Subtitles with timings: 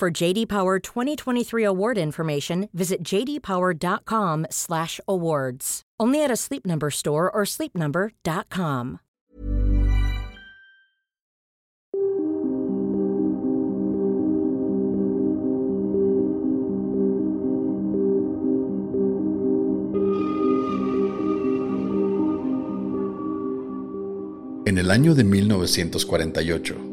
[0.00, 5.82] For JD Power 2023 award information, visit jdpower.com/awards.
[6.00, 9.00] Only at a Sleep Number store or sleepnumber.com.
[24.64, 26.89] En el año de 1948,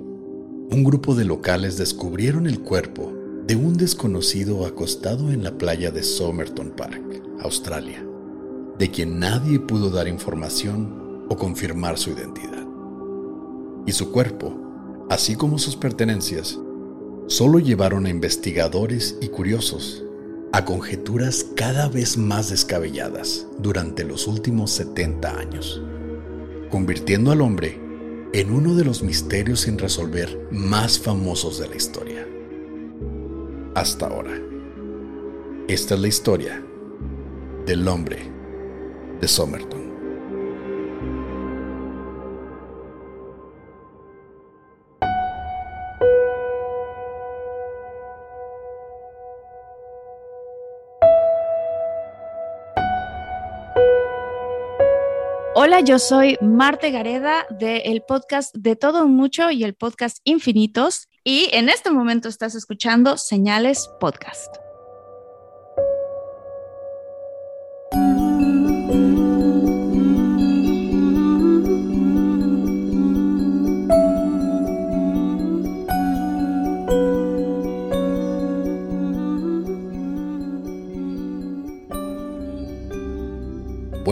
[0.69, 3.13] un grupo de locales descubrieron el cuerpo
[3.45, 8.05] de un desconocido acostado en la playa de Somerton Park, Australia,
[8.77, 12.65] de quien nadie pudo dar información o confirmar su identidad.
[13.85, 14.53] Y su cuerpo,
[15.09, 16.59] así como sus pertenencias,
[17.27, 20.03] solo llevaron a investigadores y curiosos
[20.51, 25.81] a conjeturas cada vez más descabelladas durante los últimos 70 años
[26.69, 27.79] convirtiendo al hombre
[28.37, 32.27] en uno de los misterios sin resolver más famosos de la historia.
[33.73, 34.39] Hasta ahora.
[35.67, 36.63] Esta es la historia
[37.65, 38.19] del hombre
[39.19, 39.76] de Somerton.
[55.67, 61.49] Hola, yo soy Marte Gareda del podcast De Todo Mucho y el podcast Infinitos y
[61.51, 64.66] en este momento estás escuchando Señales Podcast.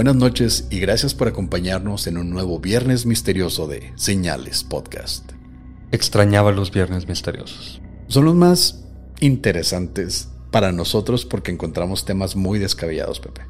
[0.05, 5.31] Buenas noches y gracias por acompañarnos en un nuevo Viernes Misterioso de Señales Podcast.
[5.91, 7.81] Extrañaba los Viernes Misteriosos.
[8.05, 8.85] Son los más
[9.19, 13.47] interesantes para nosotros porque encontramos temas muy descabellados, Pepe.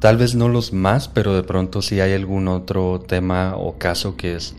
[0.00, 4.16] Tal vez no los más, pero de pronto sí hay algún otro tema o caso
[4.16, 4.56] que es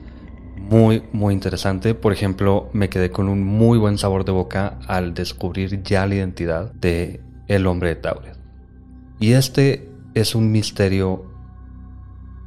[0.58, 1.96] muy, muy interesante.
[1.96, 6.14] Por ejemplo, me quedé con un muy buen sabor de boca al descubrir ya la
[6.14, 8.38] identidad de el hombre de Tauret.
[9.20, 11.26] Y este es un misterio,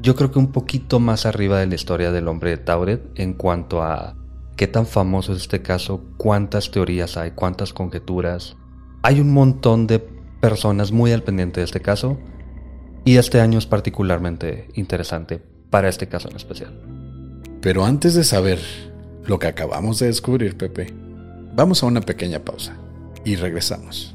[0.01, 3.35] yo creo que un poquito más arriba de la historia del hombre de Tauret en
[3.35, 4.17] cuanto a
[4.57, 8.57] qué tan famoso es este caso, cuántas teorías hay, cuántas conjeturas.
[9.03, 10.01] Hay un montón de
[10.41, 12.19] personas muy al pendiente de este caso
[13.05, 15.41] y este año es particularmente interesante
[15.71, 16.81] para este caso en especial.
[17.61, 18.59] Pero antes de saber
[19.27, 20.93] lo que acabamos de descubrir, Pepe,
[21.55, 22.77] vamos a una pequeña pausa
[23.25, 24.15] y regresamos.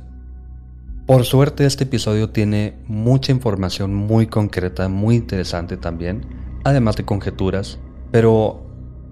[1.11, 6.25] Por suerte este episodio tiene mucha información muy concreta, muy interesante también,
[6.63, 7.79] además de conjeturas,
[8.11, 8.61] pero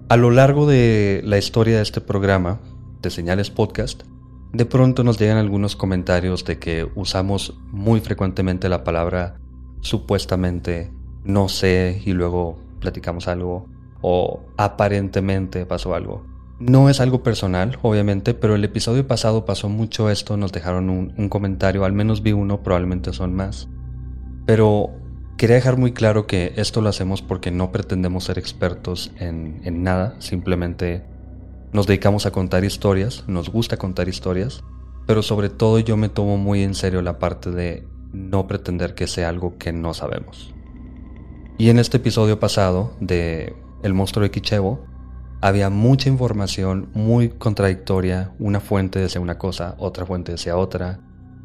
[0.08, 2.58] a lo largo de la historia de este programa,
[3.02, 4.04] de Señales Podcast,
[4.50, 9.38] de pronto nos llegan algunos comentarios de que usamos muy frecuentemente la palabra
[9.82, 10.90] supuestamente,
[11.24, 13.68] no sé, y luego platicamos algo,
[14.00, 16.29] o aparentemente pasó algo.
[16.60, 21.28] No es algo personal, obviamente, pero el episodio pasado pasó mucho esto, nos dejaron un,
[21.30, 23.66] comentario, al menos vi uno, probablemente son más.
[24.44, 24.90] Pero
[25.38, 29.82] quería dejar muy claro que esto lo hacemos porque no pretendemos ser expertos en, en
[29.82, 31.02] nada, simplemente
[31.72, 34.62] nos dedicamos a contar historias, nos gusta contar historias,
[35.06, 39.06] pero sobre todo yo me tomo muy en serio la parte de no pretender que
[39.06, 40.52] sea algo que no sabemos.
[41.56, 44.89] Y en este episodio pasado de El monstruo de Kichevo,
[45.40, 51.00] había mucha información muy contradictoria, una fuente decía una cosa, otra fuente decía otra,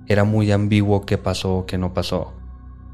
[0.07, 2.33] era muy ambiguo qué pasó, qué no pasó.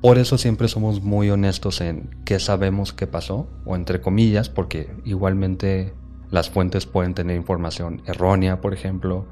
[0.01, 4.95] Por eso siempre somos muy honestos en qué sabemos qué pasó, o entre comillas, porque
[5.05, 5.93] igualmente
[6.29, 9.25] las fuentes pueden tener información errónea, por ejemplo.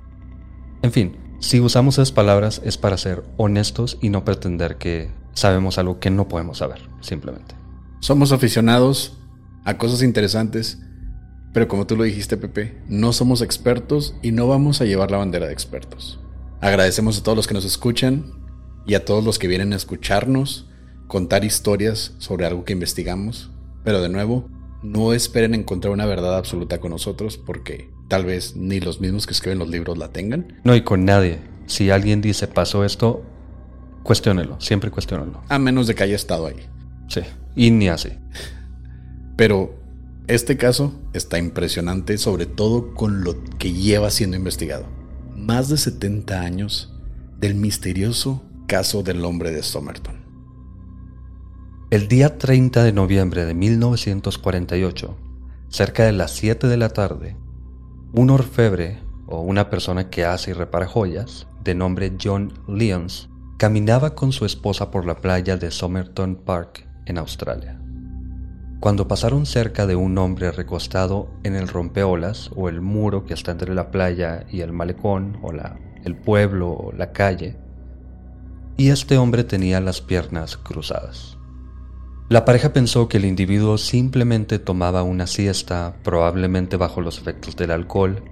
[0.81, 5.77] En fin, si usamos esas palabras es para ser honestos y no pretender que sabemos
[5.77, 7.55] algo que no podemos saber, simplemente.
[7.99, 9.17] Somos aficionados
[9.65, 10.79] a cosas interesantes,
[11.53, 15.17] pero como tú lo dijiste, Pepe, no somos expertos y no vamos a llevar la
[15.17, 16.19] bandera de expertos.
[16.61, 18.25] Agradecemos a todos los que nos escuchan
[18.85, 20.69] y a todos los que vienen a escucharnos
[21.07, 23.51] contar historias sobre algo que investigamos.
[23.83, 24.47] Pero de nuevo,
[24.83, 29.33] no esperen encontrar una verdad absoluta con nosotros porque tal vez ni los mismos que
[29.33, 30.59] escriben los libros la tengan.
[30.63, 31.39] No, y con nadie.
[31.65, 33.23] Si alguien dice pasó esto,
[34.03, 35.41] cuestiónelo, siempre cuestiónelo.
[35.49, 36.67] A menos de que haya estado ahí.
[37.07, 37.21] Sí,
[37.55, 38.09] y ni así.
[39.35, 39.79] Pero
[40.29, 44.85] este caso está impresionante, sobre todo con lo que lleva siendo investigado.
[45.35, 46.93] Más de 70 años
[47.39, 50.19] del misterioso caso del hombre de Somerton.
[51.89, 55.17] El día 30 de noviembre de 1948,
[55.69, 57.35] cerca de las 7 de la tarde,
[58.13, 64.13] un orfebre o una persona que hace y repara joyas, de nombre John Lyons, caminaba
[64.13, 67.81] con su esposa por la playa de Somerton Park en Australia.
[68.79, 73.51] Cuando pasaron cerca de un hombre recostado en el rompeolas o el muro que está
[73.51, 77.57] entre la playa y el malecón o la, el pueblo o la calle,
[78.77, 81.37] y este hombre tenía las piernas cruzadas.
[82.29, 87.71] La pareja pensó que el individuo simplemente tomaba una siesta, probablemente bajo los efectos del
[87.71, 88.23] alcohol,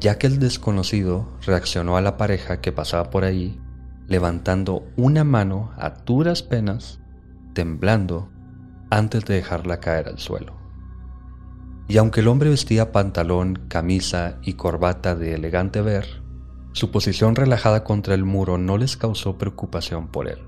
[0.00, 3.60] ya que el desconocido reaccionó a la pareja que pasaba por ahí,
[4.08, 6.98] levantando una mano a duras penas,
[7.52, 8.30] temblando,
[8.96, 10.54] antes de dejarla caer al suelo.
[11.88, 16.22] Y aunque el hombre vestía pantalón, camisa y corbata de elegante ver,
[16.72, 20.38] su posición relajada contra el muro no les causó preocupación por él,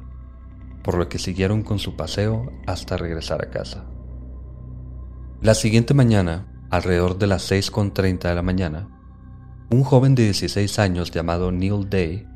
[0.83, 3.85] por lo que siguieron con su paseo hasta regresar a casa.
[5.43, 8.89] La siguiente mañana, alrededor de las 6.30 de la mañana,
[9.71, 12.27] un joven de 16 años llamado Neil Day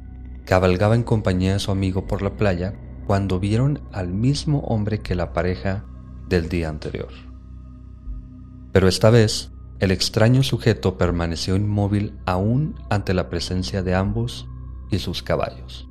[0.44, 2.74] cabalgaba en compañía de su amigo por la playa
[3.06, 5.84] cuando vieron al mismo hombre que la pareja
[6.30, 7.10] del día anterior.
[8.72, 9.50] Pero esta vez
[9.80, 14.48] el extraño sujeto permaneció inmóvil aún ante la presencia de ambos
[14.90, 15.88] y sus caballos.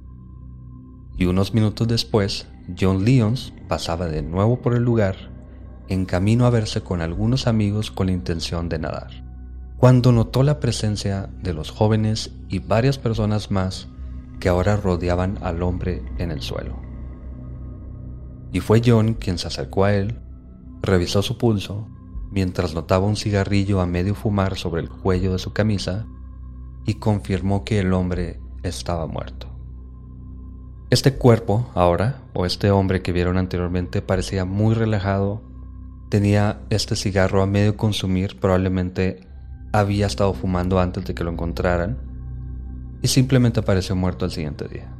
[1.18, 2.48] Y unos minutos después,
[2.80, 5.16] John Lyons pasaba de nuevo por el lugar,
[5.90, 9.26] en camino a verse con algunos amigos con la intención de nadar,
[9.78, 13.90] cuando notó la presencia de los jóvenes y varias personas más
[14.40, 16.80] que ahora rodeaban al hombre en el suelo.
[18.54, 20.20] Y fue John quien se acercó a él,
[20.82, 21.88] revisó su pulso
[22.32, 26.06] mientras notaba un cigarrillo a medio fumar sobre el cuello de su camisa
[26.86, 29.48] y confirmó que el hombre estaba muerto.
[30.90, 35.44] Este cuerpo ahora, o este hombre que vieron anteriormente, parecía muy relajado,
[36.10, 39.28] tenía este cigarro a medio consumir, probablemente
[39.72, 42.00] había estado fumando antes de que lo encontraran,
[43.04, 44.92] y simplemente apareció muerto al siguiente día.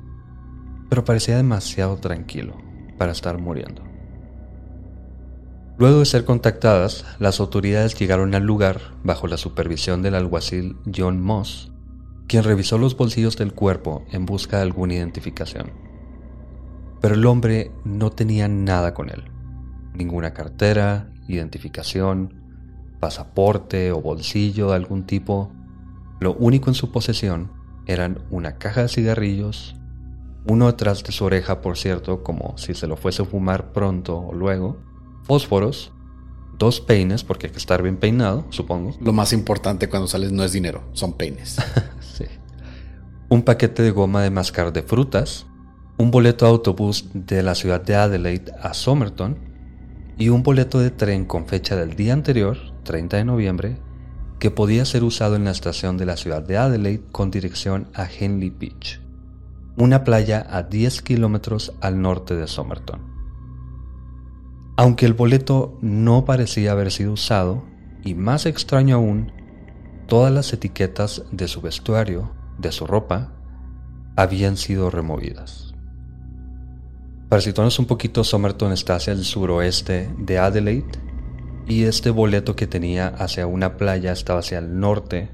[0.90, 2.56] Pero parecía demasiado tranquilo
[2.98, 3.89] para estar muriendo.
[5.80, 11.22] Luego de ser contactadas, las autoridades llegaron al lugar bajo la supervisión del alguacil John
[11.22, 11.72] Moss,
[12.28, 15.72] quien revisó los bolsillos del cuerpo en busca de alguna identificación.
[17.00, 19.32] Pero el hombre no tenía nada con él,
[19.94, 22.34] ninguna cartera, identificación,
[23.00, 25.50] pasaporte o bolsillo de algún tipo.
[26.20, 27.54] Lo único en su posesión
[27.88, 29.78] eran una caja de cigarrillos,
[30.46, 34.20] uno detrás de su oreja, por cierto, como si se lo fuese a fumar pronto
[34.20, 34.89] o luego,
[35.30, 35.92] fósforos,
[36.58, 38.98] dos peines, porque hay que estar bien peinado, supongo.
[39.00, 41.58] Lo más importante cuando sales no es dinero, son peines.
[42.00, 42.26] sí.
[43.30, 45.46] Un paquete de goma de mascar de frutas,
[46.00, 49.38] un boleto de autobús de la ciudad de Adelaide a Somerton
[50.18, 53.78] y un boleto de tren con fecha del día anterior, 30 de noviembre,
[54.40, 58.08] que podía ser usado en la estación de la ciudad de Adelaide con dirección a
[58.10, 59.00] Henley Beach,
[59.78, 63.09] una playa a 10 kilómetros al norte de Somerton.
[64.80, 67.66] Aunque el boleto no parecía haber sido usado,
[68.02, 69.30] y más extraño aún,
[70.08, 73.34] todas las etiquetas de su vestuario, de su ropa,
[74.16, 75.76] habían sido removidas.
[77.28, 80.98] Para situarnos un poquito, Somerton está hacia el suroeste de Adelaide
[81.68, 85.30] y este boleto que tenía hacia una playa estaba hacia el norte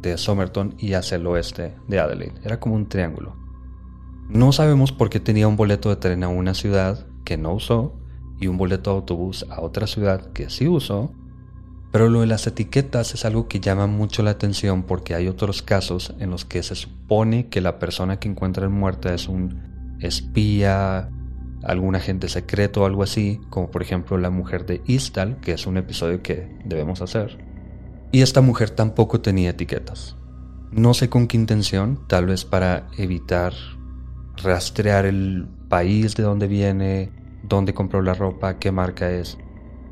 [0.00, 2.40] de Somerton y hacia el oeste de Adelaide.
[2.44, 3.36] Era como un triángulo.
[4.30, 8.05] No sabemos por qué tenía un boleto de tren a una ciudad que no usó
[8.40, 11.12] y un boleto de autobús a otra ciudad que sí usó,
[11.92, 15.62] Pero lo de las etiquetas es algo que llama mucho la atención porque hay otros
[15.62, 21.08] casos en los que se supone que la persona que encuentra muerta es un espía,
[21.62, 25.66] algún agente secreto o algo así, como por ejemplo la mujer de Istal, que es
[25.66, 27.38] un episodio que debemos hacer.
[28.12, 30.16] Y esta mujer tampoco tenía etiquetas.
[30.70, 33.52] No sé con qué intención, tal vez para evitar
[34.36, 37.12] rastrear el país de donde viene,
[37.48, 39.38] dónde compró la ropa, qué marca es,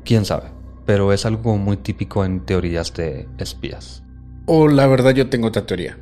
[0.03, 0.51] quién sabe.
[0.85, 4.03] Pero es algo muy típico en teorías de espías.
[4.45, 5.97] O la verdad yo tengo otra teoría.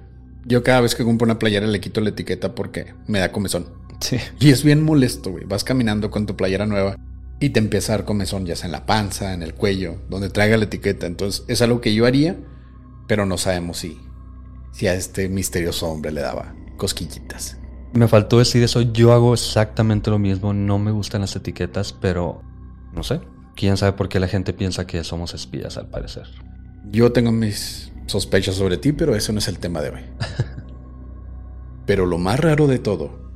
[0.45, 3.67] Yo cada vez que compro una playera le quito la etiqueta porque me da comezón.
[4.01, 4.17] Sí.
[4.39, 5.45] Y es bien molesto, güey.
[5.45, 6.97] Vas caminando con tu playera nueva
[7.39, 10.29] y te empieza a dar comezón, ya sea en la panza, en el cuello, donde
[10.29, 11.07] traiga la etiqueta.
[11.07, 12.37] Entonces es algo que yo haría,
[13.07, 13.97] pero no sabemos si,
[14.73, 17.57] si a este misterioso hombre le daba cosquillitas.
[17.93, 22.41] Me faltó decir eso, yo hago exactamente lo mismo, no me gustan las etiquetas, pero
[22.91, 23.21] no sé,
[23.55, 26.27] quién sabe por qué la gente piensa que somos espías al parecer.
[26.89, 30.01] Yo tengo mis sospechas sobre ti, pero eso no es el tema de hoy.
[31.85, 33.29] pero lo más raro de todo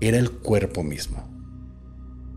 [0.00, 1.26] era el cuerpo mismo.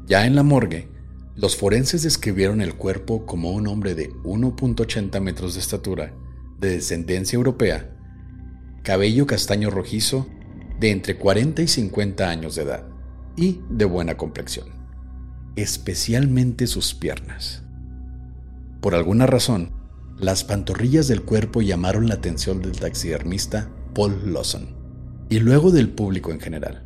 [0.05, 0.88] Ya en la morgue,
[1.36, 6.13] los forenses describieron el cuerpo como un hombre de 1.80 metros de estatura,
[6.59, 7.93] de descendencia europea,
[8.83, 10.27] cabello castaño rojizo
[10.79, 12.84] de entre 40 y 50 años de edad
[13.36, 14.67] y de buena complexión,
[15.55, 17.63] especialmente sus piernas.
[18.81, 19.72] Por alguna razón,
[20.17, 24.75] las pantorrillas del cuerpo llamaron la atención del taxidermista Paul Lawson
[25.29, 26.86] y luego del público en general,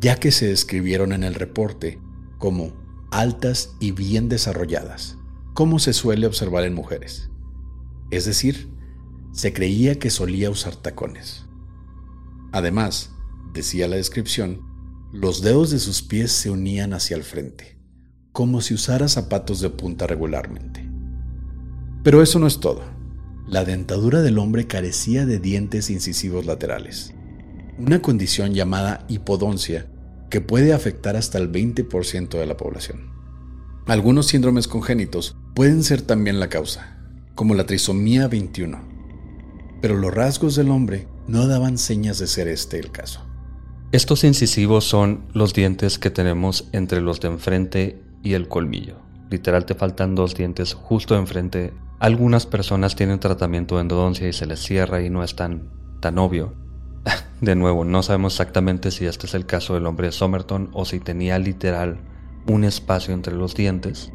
[0.00, 2.00] ya que se describieron en el reporte
[2.38, 2.72] como
[3.10, 5.16] altas y bien desarrolladas,
[5.54, 7.30] como se suele observar en mujeres.
[8.10, 8.70] Es decir,
[9.32, 11.44] se creía que solía usar tacones.
[12.52, 13.15] Además,
[13.56, 14.60] decía la descripción,
[15.12, 17.78] los dedos de sus pies se unían hacia el frente,
[18.32, 20.88] como si usara zapatos de punta regularmente.
[22.04, 22.82] Pero eso no es todo.
[23.48, 27.14] La dentadura del hombre carecía de dientes incisivos laterales,
[27.78, 29.86] una condición llamada hipodoncia
[30.30, 33.10] que puede afectar hasta el 20% de la población.
[33.86, 36.98] Algunos síndromes congénitos pueden ser también la causa,
[37.34, 38.80] como la trisomía 21,
[39.80, 43.25] pero los rasgos del hombre no daban señas de ser este el caso.
[43.92, 48.96] Estos incisivos son los dientes que tenemos entre los de enfrente y el colmillo.
[49.30, 51.72] Literal te faltan dos dientes justo enfrente.
[52.00, 56.18] Algunas personas tienen tratamiento de endodoncia y se les cierra y no es tan, tan
[56.18, 56.54] obvio.
[57.40, 60.84] De nuevo, no sabemos exactamente si este es el caso del hombre de Somerton o
[60.84, 62.00] si tenía literal
[62.48, 64.12] un espacio entre los dientes,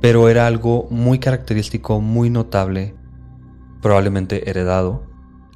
[0.00, 2.94] pero era algo muy característico, muy notable,
[3.82, 5.04] probablemente heredado,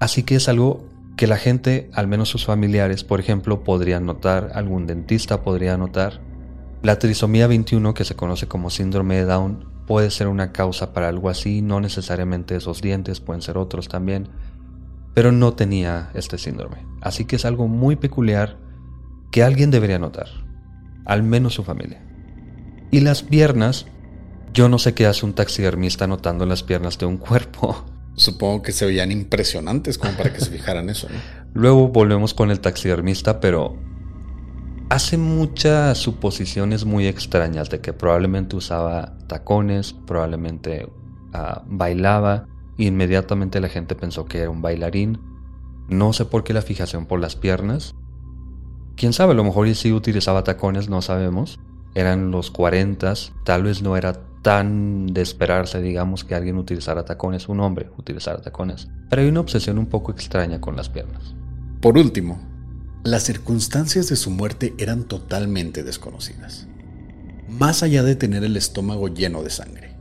[0.00, 4.50] así que es algo que la gente, al menos sus familiares, por ejemplo, podrían notar,
[4.54, 6.20] algún dentista podría notar.
[6.82, 11.08] La trisomía 21, que se conoce como síndrome de Down, puede ser una causa para
[11.08, 14.28] algo así, no necesariamente esos dientes, pueden ser otros también,
[15.14, 16.78] pero no tenía este síndrome.
[17.00, 18.58] Así que es algo muy peculiar
[19.30, 20.28] que alguien debería notar,
[21.04, 22.02] al menos su familia.
[22.90, 23.86] Y las piernas,
[24.52, 27.84] yo no sé qué hace un taxidermista notando las piernas de un cuerpo.
[28.16, 31.44] Supongo que se veían impresionantes como para que se fijaran eso, ¿no?
[31.54, 33.78] Luego volvemos con el taxidermista, pero
[34.90, 43.68] hace muchas suposiciones muy extrañas de que probablemente usaba tacones, probablemente uh, bailaba, inmediatamente la
[43.68, 45.20] gente pensó que era un bailarín.
[45.88, 47.94] No sé por qué la fijación por las piernas.
[48.96, 51.60] Quién sabe, a lo mejor sí utilizaba tacones, no sabemos.
[51.94, 57.48] Eran los 40, tal vez no era tan de esperarse, digamos, que alguien utilizara tacones,
[57.48, 58.88] un hombre utilizara tacones.
[59.08, 61.34] Pero hay una obsesión un poco extraña con las piernas.
[61.80, 62.38] Por último,
[63.04, 66.68] las circunstancias de su muerte eran totalmente desconocidas,
[67.48, 69.96] más allá de tener el estómago lleno de sangre.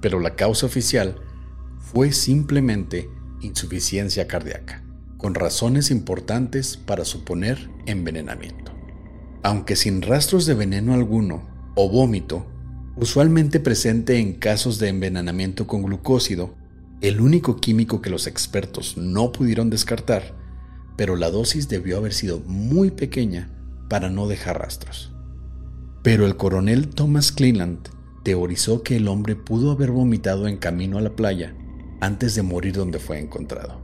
[0.00, 1.16] Pero la causa oficial
[1.80, 3.10] fue simplemente
[3.42, 4.82] insuficiencia cardíaca,
[5.18, 8.72] con razones importantes para suponer envenenamiento.
[9.42, 12.46] Aunque sin rastros de veneno alguno o vómito,
[12.96, 16.54] usualmente presente en casos de envenenamiento con glucósido,
[17.00, 20.34] el único químico que los expertos no pudieron descartar,
[20.96, 23.50] pero la dosis debió haber sido muy pequeña
[23.88, 25.12] para no dejar rastros.
[26.02, 27.88] Pero el coronel Thomas Cleland
[28.22, 31.54] teorizó que el hombre pudo haber vomitado en camino a la playa
[32.00, 33.80] antes de morir donde fue encontrado,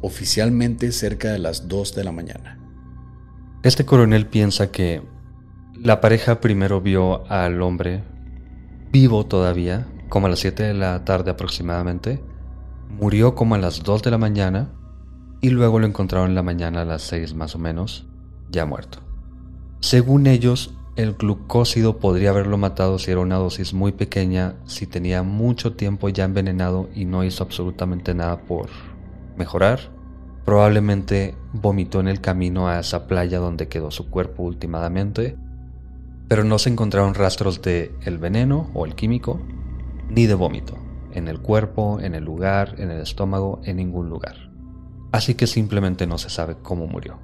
[0.00, 2.60] oficialmente cerca de las 2 de la mañana.
[3.62, 5.02] Este coronel piensa que
[5.74, 8.02] la pareja primero vio al hombre
[8.94, 12.22] vivo todavía, como a las 7 de la tarde aproximadamente.
[12.88, 14.70] Murió como a las 2 de la mañana
[15.40, 18.06] y luego lo encontraron en la mañana a las 6 más o menos,
[18.52, 19.00] ya muerto.
[19.80, 25.24] Según ellos, el glucósido podría haberlo matado si era una dosis muy pequeña, si tenía
[25.24, 28.68] mucho tiempo ya envenenado y no hizo absolutamente nada por
[29.36, 29.80] mejorar.
[30.44, 35.36] Probablemente vomitó en el camino a esa playa donde quedó su cuerpo últimamente,
[36.28, 39.40] pero no se encontraron rastros de el veneno o el químico,
[40.08, 40.76] ni de vómito,
[41.12, 44.50] en el cuerpo, en el lugar, en el estómago, en ningún lugar.
[45.12, 47.18] Así que simplemente no se sabe cómo murió.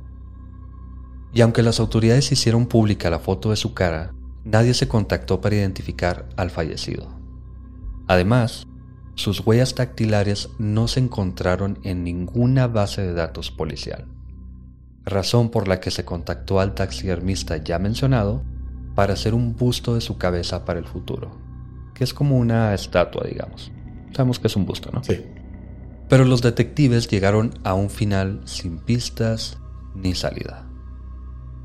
[1.32, 4.12] Y aunque las autoridades hicieron pública la foto de su cara,
[4.44, 7.08] nadie se contactó para identificar al fallecido.
[8.06, 8.66] Además,
[9.14, 14.06] sus huellas dactilares no se encontraron en ninguna base de datos policial,
[15.04, 18.42] razón por la que se contactó al taxidermista ya mencionado
[18.94, 21.38] para hacer un busto de su cabeza para el futuro,
[21.94, 23.72] que es como una estatua, digamos.
[24.12, 25.02] Sabemos que es un busto, ¿no?
[25.04, 25.24] Sí.
[26.08, 29.58] Pero los detectives llegaron a un final sin pistas
[29.94, 30.70] ni salida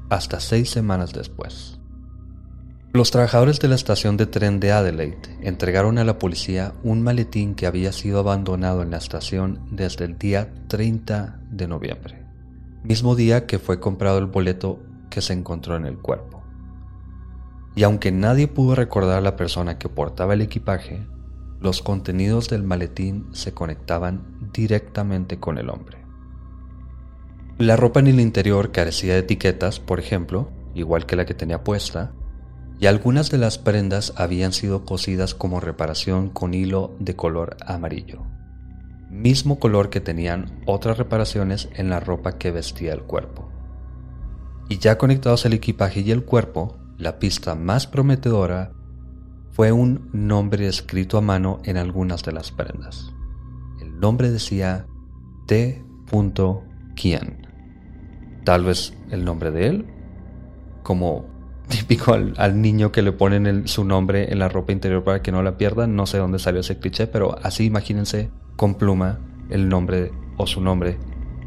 [0.10, 1.80] hasta seis semanas después.
[2.94, 7.56] Los trabajadores de la estación de tren de Adelaide entregaron a la policía un maletín
[7.56, 12.26] que había sido abandonado en la estación desde el día 30 de noviembre,
[12.84, 14.80] mismo día que fue comprado el boleto
[15.10, 16.35] que se encontró en el cuerpo.
[17.76, 21.06] Y aunque nadie pudo recordar a la persona que portaba el equipaje,
[21.60, 25.98] los contenidos del maletín se conectaban directamente con el hombre.
[27.58, 31.64] La ropa en el interior carecía de etiquetas, por ejemplo, igual que la que tenía
[31.64, 32.14] puesta,
[32.80, 38.24] y algunas de las prendas habían sido cosidas como reparación con hilo de color amarillo,
[39.10, 43.50] mismo color que tenían otras reparaciones en la ropa que vestía el cuerpo.
[44.68, 48.72] Y ya conectados el equipaje y el cuerpo, la pista más prometedora
[49.52, 53.14] fue un nombre escrito a mano en algunas de las prendas.
[53.82, 54.86] El nombre decía
[55.48, 55.84] T.
[56.96, 57.46] Kian
[58.46, 59.86] tal vez el nombre de él,
[60.84, 61.26] como
[61.68, 65.44] típico al, niño que le ponen su nombre en la ropa interior para que no
[65.44, 65.96] la pierdan.
[65.96, 70.62] No sé dónde salió ese cliché, pero así imagínense con pluma el nombre o su
[70.62, 70.98] nombre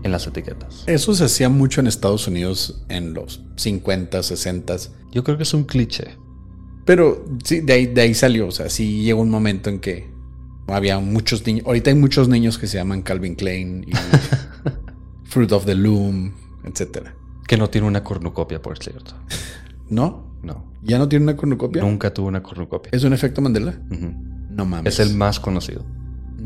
[0.02, 0.84] en las etiquetas.
[0.86, 4.76] Eso se hacía mucho en Estados Unidos en los 50, 60.
[5.12, 6.16] Yo creo que es un cliché.
[6.84, 8.48] Pero sí, de ahí, de ahí salió.
[8.48, 10.10] O sea, sí llegó un momento en que
[10.66, 11.66] había muchos niños.
[11.66, 13.92] Ahorita hay muchos niños que se llaman Calvin Klein y
[15.24, 16.32] Fruit of the Loom
[16.64, 17.14] etcétera.
[17.46, 19.14] Que no tiene una cornucopia, por cierto.
[19.88, 20.38] ¿No?
[20.42, 20.72] No.
[20.82, 21.82] ¿Ya no tiene una cornucopia?
[21.82, 22.90] Nunca tuvo una cornucopia.
[22.92, 23.80] ¿Es un efecto Mandela?
[24.50, 24.92] No mames.
[24.92, 25.84] Es el más conocido.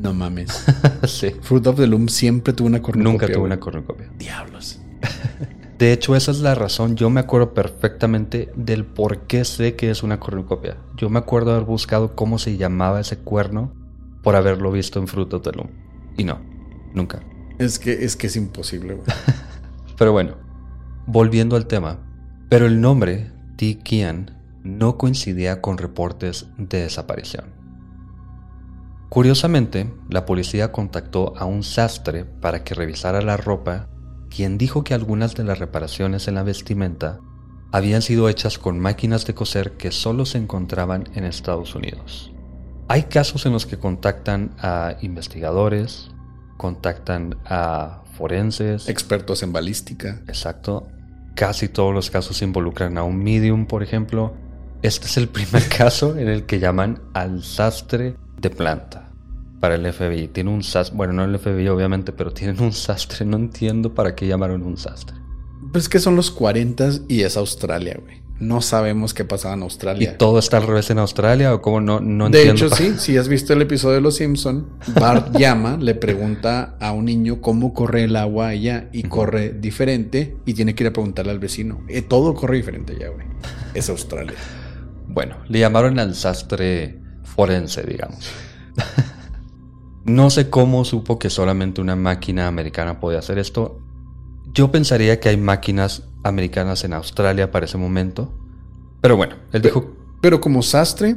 [0.03, 0.65] No mames.
[1.07, 1.31] sí.
[1.41, 3.13] Fruit of the Loom siempre tuvo una cornucopia.
[3.13, 4.11] Nunca tuvo una cornucopia.
[4.19, 4.81] Diablos.
[5.79, 6.97] De hecho, esa es la razón.
[6.97, 10.77] Yo me acuerdo perfectamente del por qué sé que es una cornucopia.
[10.97, 13.73] Yo me acuerdo haber buscado cómo se llamaba ese cuerno
[14.23, 15.69] por haberlo visto en Fruit of the Loom.
[16.17, 16.41] Y no,
[16.95, 17.21] nunca.
[17.59, 19.07] Es que es que es imposible, güey.
[19.99, 20.37] Pero bueno,
[21.07, 21.99] volviendo al tema.
[22.49, 23.79] Pero el nombre, T.
[23.79, 27.62] Kian, no coincidía con reportes de desaparición.
[29.13, 33.91] Curiosamente, la policía contactó a un sastre para que revisara la ropa,
[34.35, 37.21] quien dijo que algunas de las reparaciones en la vestimenta
[37.73, 42.33] habían sido hechas con máquinas de coser que solo se encontraban en Estados Unidos.
[42.89, 46.11] Hay casos en los que contactan a investigadores,
[46.57, 48.89] contactan a forenses.
[48.89, 50.23] Expertos en balística.
[50.27, 50.89] Exacto.
[51.35, 54.33] Casi todos los casos involucran a un medium, por ejemplo.
[54.81, 59.11] Este es el primer caso en el que llaman al sastre de planta
[59.61, 60.29] para el FBI.
[60.29, 63.25] Tiene un sastre, bueno, no el FBI obviamente, pero tienen un sastre.
[63.25, 65.17] No entiendo para qué llamaron un sastre.
[65.73, 70.13] Pues que son los 40 y es Australia, güey no sabemos qué pasaba en Australia.
[70.15, 73.17] ¿Y todo está al revés en Australia o cómo no, no de hecho, sí, si
[73.17, 77.73] has visto el episodio de Los Simpson, Bart llama, le pregunta a un niño cómo
[77.73, 81.85] corre el agua allá y corre diferente y tiene que ir a preguntarle al vecino.
[81.89, 83.27] Eh, todo corre diferente allá, güey.
[83.75, 84.35] Es Australia.
[85.07, 88.31] bueno, le llamaron al sastre forense, digamos.
[90.05, 93.81] no sé cómo supo que solamente una máquina americana podía hacer esto.
[94.55, 98.33] Yo pensaría que hay máquinas americanas en Australia para ese momento.
[99.01, 99.97] Pero bueno, él dijo...
[100.21, 101.17] Pero como sastre,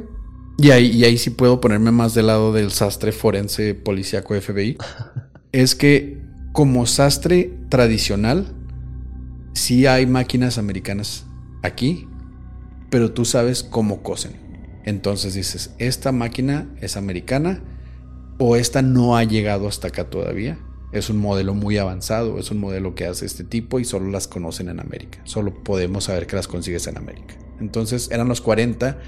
[0.58, 4.76] y ahí, y ahí sí puedo ponerme más del lado del sastre forense policíaco FBI,
[5.52, 6.20] es que
[6.52, 8.46] como sastre tradicional,
[9.52, 11.26] sí hay máquinas americanas
[11.62, 12.08] aquí,
[12.90, 14.45] pero tú sabes cómo cosen.
[14.86, 17.62] Entonces dices, esta máquina es americana
[18.38, 20.58] o esta no ha llegado hasta acá todavía
[20.92, 24.28] es un modelo muy avanzado, es un modelo que hace este tipo y solo las
[24.28, 25.20] conocen en América.
[25.24, 27.34] Solo podemos saber que las consigues en América.
[27.60, 28.98] Entonces eran los 40,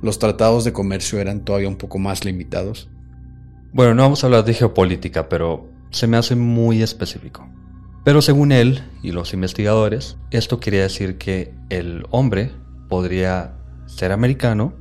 [0.00, 2.88] los tratados de comercio eran todavía un poco más limitados.
[3.72, 7.48] Bueno, no vamos a hablar de geopolítica, pero se me hace muy específico.
[8.04, 12.52] Pero según él y los investigadores, esto quería decir que el hombre
[12.88, 13.54] podría
[13.86, 14.72] ser americano,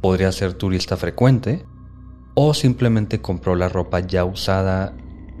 [0.00, 1.64] podría ser turista frecuente,
[2.34, 4.94] o simplemente compró la ropa ya usada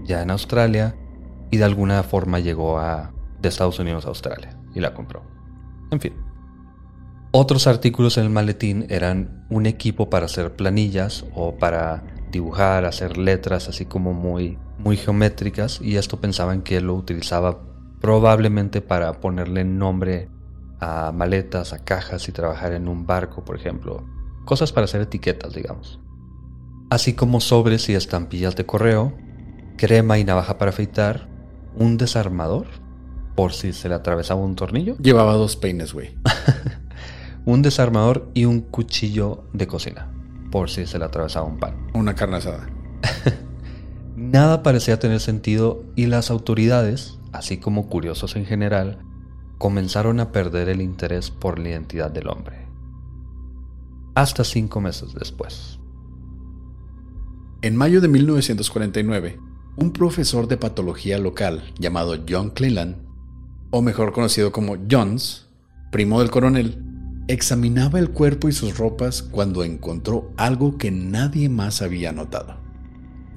[0.04, 0.96] ya en Australia
[1.50, 5.22] y de alguna forma llegó a, de Estados Unidos a Australia y la compró.
[5.90, 6.14] En fin.
[7.32, 13.16] Otros artículos en el maletín eran un equipo para hacer planillas o para dibujar, hacer
[13.16, 17.60] letras así como muy, muy geométricas y esto pensaban que lo utilizaba
[18.00, 20.28] probablemente para ponerle nombre
[20.80, 24.04] a maletas, a cajas y trabajar en un barco, por ejemplo.
[24.44, 26.00] Cosas para hacer etiquetas, digamos.
[26.90, 29.14] Así como sobres y estampillas de correo,
[29.76, 31.28] crema y navaja para afeitar,
[31.76, 32.66] un desarmador,
[33.34, 34.96] por si se le atravesaba un tornillo.
[34.98, 36.16] Llevaba dos peines, güey.
[37.44, 40.12] un desarmador y un cuchillo de cocina,
[40.50, 41.88] por si se le atravesaba un pan.
[41.94, 42.68] Una carne asada.
[44.16, 48.98] Nada parecía tener sentido y las autoridades, así como curiosos en general,
[49.58, 52.66] comenzaron a perder el interés por la identidad del hombre.
[54.14, 55.78] Hasta cinco meses después.
[57.62, 59.38] En mayo de 1949,
[59.76, 62.96] un profesor de patología local llamado John Cleland,
[63.70, 65.46] o mejor conocido como Jones,
[65.92, 66.82] primo del coronel,
[67.28, 72.56] examinaba el cuerpo y sus ropas cuando encontró algo que nadie más había notado.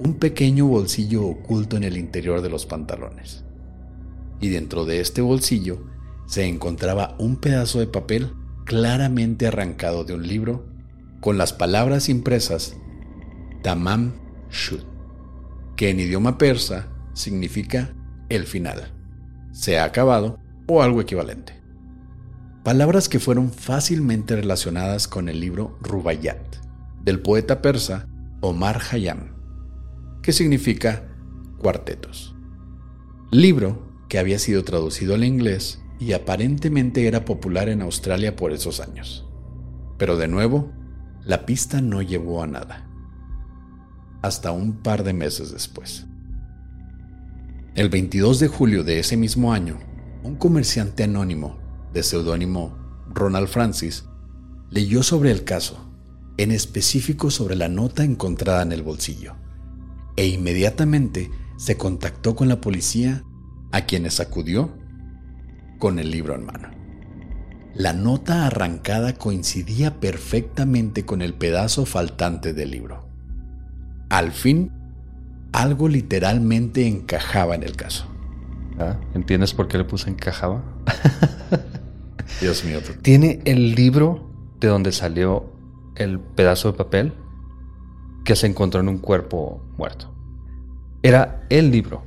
[0.00, 3.44] Un pequeño bolsillo oculto en el interior de los pantalones.
[4.40, 5.84] Y dentro de este bolsillo
[6.26, 8.32] se encontraba un pedazo de papel
[8.64, 10.66] claramente arrancado de un libro
[11.20, 12.76] con las palabras impresas
[13.62, 14.12] Tamam
[14.50, 14.82] Shud,
[15.76, 17.94] que en idioma persa significa
[18.28, 18.92] el final,
[19.52, 21.54] se ha acabado o algo equivalente.
[22.62, 26.56] Palabras que fueron fácilmente relacionadas con el libro Rubayat,
[27.02, 28.08] del poeta persa
[28.40, 29.34] Omar Hayam,
[30.22, 31.04] que significa
[31.58, 32.34] cuartetos.
[33.30, 38.80] Libro que había sido traducido al inglés y aparentemente era popular en Australia por esos
[38.80, 39.26] años.
[39.98, 40.72] Pero de nuevo,
[41.24, 42.90] la pista no llevó a nada.
[44.22, 46.06] Hasta un par de meses después.
[47.74, 49.78] El 22 de julio de ese mismo año,
[50.22, 51.58] un comerciante anónimo,
[51.92, 52.76] de seudónimo
[53.12, 54.04] Ronald Francis,
[54.70, 55.90] leyó sobre el caso,
[56.36, 59.36] en específico sobre la nota encontrada en el bolsillo,
[60.16, 63.24] e inmediatamente se contactó con la policía,
[63.72, 64.83] a quienes acudió
[65.84, 66.70] con el libro en mano.
[67.74, 73.06] La nota arrancada coincidía perfectamente con el pedazo faltante del libro.
[74.08, 74.72] Al fin,
[75.52, 78.06] algo literalmente encajaba en el caso.
[78.78, 80.62] Ah, ¿Entiendes por qué le puse encajaba?
[82.40, 82.78] Dios mío.
[83.02, 85.52] Tiene el libro de donde salió
[85.96, 87.12] el pedazo de papel
[88.24, 90.14] que se encontró en un cuerpo muerto.
[91.02, 92.04] Era el libro.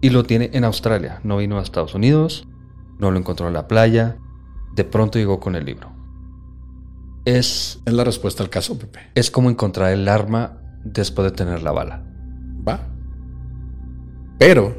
[0.00, 1.18] Y lo tiene en Australia.
[1.24, 2.46] No vino a Estados Unidos,
[3.00, 4.18] no lo encontró en la playa,
[4.74, 5.92] de pronto llegó con el libro.
[7.24, 7.80] Es...
[7.84, 9.00] Es la respuesta al caso, Pepe.
[9.14, 12.04] Es como encontrar el arma después de tener la bala.
[12.66, 12.88] Va.
[14.38, 14.74] Pero,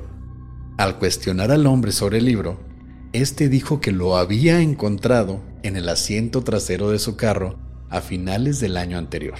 [0.77, 2.59] al cuestionar al hombre sobre el libro,
[3.13, 8.59] este dijo que lo había encontrado en el asiento trasero de su carro a finales
[8.59, 9.37] del año anterior,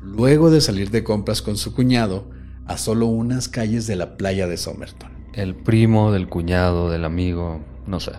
[0.00, 2.30] luego de salir de compras con su cuñado
[2.66, 5.10] a solo unas calles de la playa de Somerton.
[5.34, 8.12] El primo del cuñado, del amigo, no sé.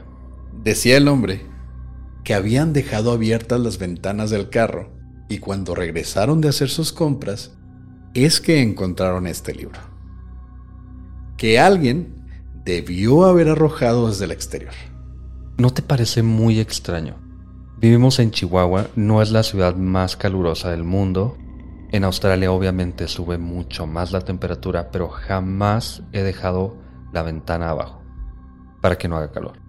[0.63, 1.45] Decía el hombre
[2.23, 4.91] que habían dejado abiertas las ventanas del carro
[5.29, 7.57] y cuando regresaron de hacer sus compras
[8.13, 9.79] es que encontraron este libro.
[11.37, 12.25] Que alguien
[12.65, 14.73] debió haber arrojado desde el exterior.
[15.57, 17.15] ¿No te parece muy extraño?
[17.79, 21.37] Vivimos en Chihuahua, no es la ciudad más calurosa del mundo.
[21.91, 26.77] En Australia obviamente sube mucho más la temperatura, pero jamás he dejado
[27.13, 28.06] la ventana abajo
[28.87, 29.59] para que no haga calor.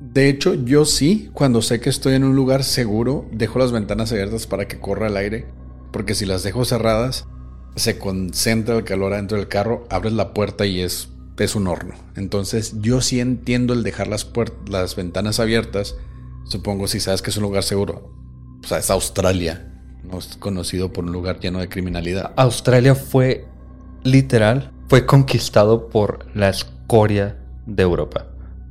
[0.00, 4.12] De hecho, yo sí, cuando sé que estoy en un lugar seguro, dejo las ventanas
[4.12, 5.46] abiertas para que corra el aire,
[5.90, 7.26] porque si las dejo cerradas,
[7.74, 11.94] se concentra el calor adentro del carro, abres la puerta y es, es un horno.
[12.16, 14.30] Entonces, yo sí entiendo el dejar las,
[14.68, 15.96] las ventanas abiertas,
[16.44, 18.12] supongo si sabes que es un lugar seguro.
[18.62, 19.72] O sea, es Australia,
[20.04, 22.34] no es conocido por un lugar lleno de criminalidad.
[22.36, 23.46] Australia fue,
[24.04, 28.29] literal, fue conquistado por la escoria de Europa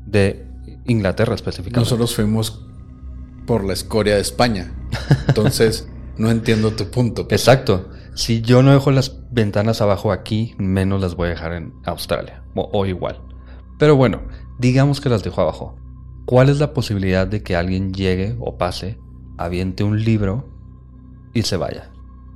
[0.09, 0.47] de
[0.85, 1.79] Inglaterra específicamente.
[1.79, 2.65] Nosotros fuimos
[3.45, 4.73] por la escoria de España.
[5.27, 7.27] Entonces, no entiendo tu punto.
[7.29, 7.89] Exacto.
[8.13, 12.43] Si yo no dejo las ventanas abajo aquí, menos las voy a dejar en Australia.
[12.53, 13.21] O, igual.
[13.77, 14.21] Pero bueno,
[14.59, 15.77] digamos que las dejo abajo.
[16.25, 18.99] ¿Cuál es la posibilidad de que alguien llegue o pase,
[19.37, 20.49] aviente un libro
[21.33, 21.91] y se vaya?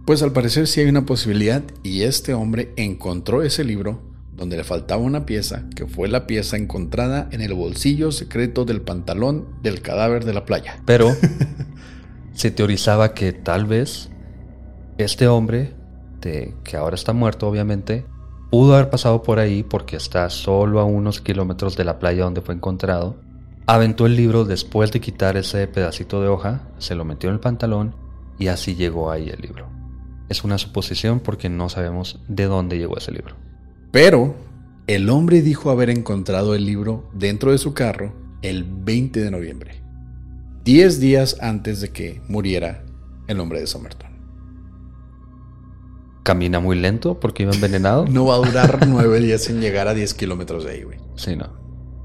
[0.05, 4.01] Pues al parecer sí hay una posibilidad y este hombre encontró ese libro
[4.35, 8.81] donde le faltaba una pieza que fue la pieza encontrada en el bolsillo secreto del
[8.81, 10.81] pantalón del cadáver de la playa.
[10.85, 11.11] Pero
[12.33, 14.09] se teorizaba que tal vez
[14.97, 15.73] este hombre,
[16.21, 18.05] que ahora está muerto obviamente,
[18.49, 22.41] pudo haber pasado por ahí porque está solo a unos kilómetros de la playa donde
[22.41, 23.17] fue encontrado.
[23.65, 27.39] Aventó el libro después de quitar ese pedacito de hoja, se lo metió en el
[27.39, 27.95] pantalón
[28.37, 29.69] y así llegó ahí el libro.
[30.29, 33.35] Es una suposición porque no sabemos de dónde llegó ese libro.
[33.93, 34.33] Pero
[34.87, 39.83] el hombre dijo haber encontrado el libro dentro de su carro el 20 de noviembre,
[40.65, 42.83] 10 días antes de que muriera
[43.27, 44.09] el hombre de Somerton.
[46.23, 48.07] ¿Camina muy lento porque iba envenenado?
[48.09, 50.97] no va a durar 9 días en llegar a 10 kilómetros de ahí, güey.
[51.15, 51.53] Sí, no.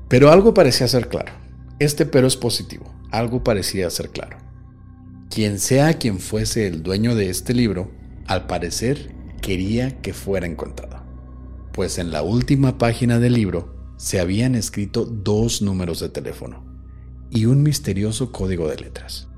[0.09, 1.33] Pero algo parecía ser claro.
[1.79, 2.93] Este pero es positivo.
[3.11, 4.37] Algo parecía ser claro.
[5.31, 7.91] Quien sea quien fuese el dueño de este libro,
[8.27, 10.98] al parecer quería que fuera encontrado
[11.79, 16.65] pues en la última página del libro se habían escrito dos números de teléfono
[17.31, 19.29] y un misterioso código de letras.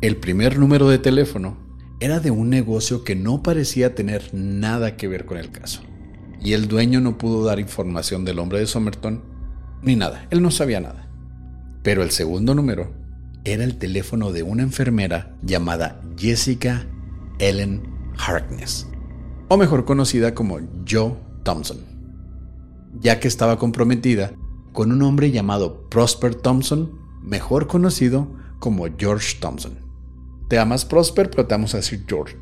[0.00, 1.56] El primer número de teléfono
[2.00, 5.82] era de un negocio que no parecía tener nada que ver con el caso,
[6.40, 9.22] y el dueño no pudo dar información del hombre de Somerton
[9.82, 11.08] ni nada, él no sabía nada.
[11.84, 12.92] Pero el segundo número
[13.44, 16.88] era el teléfono de una enfermera llamada Jessica
[17.38, 17.84] Ellen
[18.18, 18.88] Harkness
[19.52, 21.12] o mejor conocida como Joe
[21.42, 21.76] Thompson,
[23.00, 24.32] ya que estaba comprometida
[24.72, 29.74] con un hombre llamado Prosper Thompson, mejor conocido como George Thompson.
[30.48, 32.38] Te amas Prosper, pero te vamos a decir George.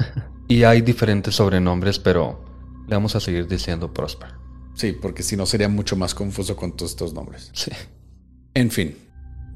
[0.48, 2.42] y hay diferentes sobrenombres, pero
[2.88, 4.30] le vamos a seguir diciendo Prosper.
[4.72, 7.50] Sí, porque si no sería mucho más confuso con todos estos nombres.
[7.52, 7.72] Sí.
[8.54, 8.96] En fin,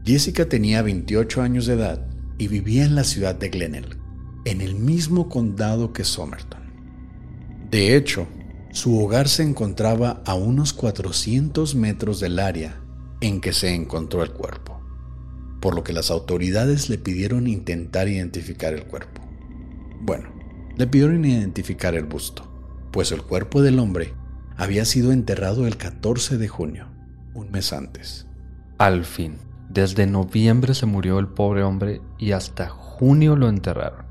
[0.05, 3.97] Jessica tenía 28 años de edad y vivía en la ciudad de Glenelg,
[4.45, 6.68] en el mismo condado que Somerton.
[7.71, 8.27] De hecho,
[8.73, 12.81] su hogar se encontraba a unos 400 metros del área
[13.21, 14.81] en que se encontró el cuerpo,
[15.61, 19.21] por lo que las autoridades le pidieron intentar identificar el cuerpo.
[20.01, 20.31] Bueno,
[20.77, 22.51] le pidieron identificar el busto,
[22.91, 24.15] pues el cuerpo del hombre
[24.57, 26.89] había sido enterrado el 14 de junio,
[27.35, 28.27] un mes antes.
[28.79, 29.37] Al fin,
[29.69, 34.08] desde noviembre se murió el pobre hombre y hasta junio lo enterraron.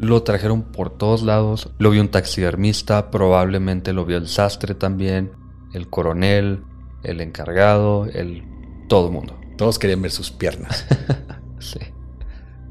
[0.00, 1.68] Lo trajeron por todos lados.
[1.78, 5.32] Lo vio un taxidermista, probablemente lo vio el sastre también,
[5.74, 6.64] el coronel,
[7.02, 8.44] el encargado, el
[8.88, 9.38] todo el mundo.
[9.58, 10.86] Todos querían ver sus piernas.
[11.58, 11.80] sí.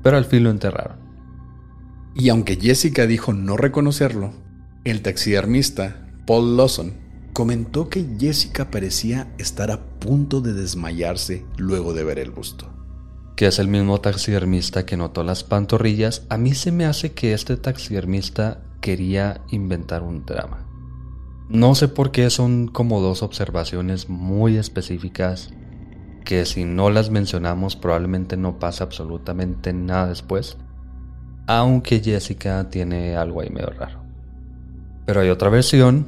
[0.01, 0.97] Pero al fin lo enterraron.
[2.15, 4.33] Y aunque Jessica dijo no reconocerlo,
[4.83, 6.93] el taxidermista, Paul Lawson,
[7.31, 12.78] comentó que Jessica parecía estar a punto de desmayarse luego de ver el busto
[13.39, 17.31] que es el mismo taxidermista que notó las pantorrillas, a mí se me hace que
[17.31, 20.67] este taxidermista quería inventar un drama.
[21.47, 25.53] No sé por qué son como dos observaciones muy específicas
[26.25, 30.57] que si no las mencionamos probablemente no pasa absolutamente nada después,
[31.47, 34.01] aunque Jessica tiene algo ahí medio raro.
[35.05, 36.07] Pero hay otra versión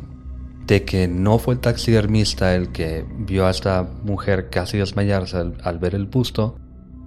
[0.67, 5.55] de que no fue el taxidermista el que vio a esta mujer casi desmayarse al,
[5.63, 6.57] al ver el busto,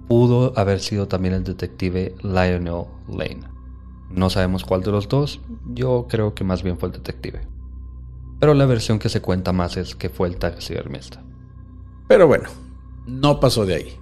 [0.07, 3.41] pudo haber sido también el detective Lionel Lane.
[4.09, 5.41] No sabemos cuál de los dos,
[5.73, 7.41] yo creo que más bien fue el detective.
[8.39, 11.23] Pero la versión que se cuenta más es que fue el taxidermista.
[12.07, 12.49] Pero bueno,
[13.07, 13.99] no pasó de ahí.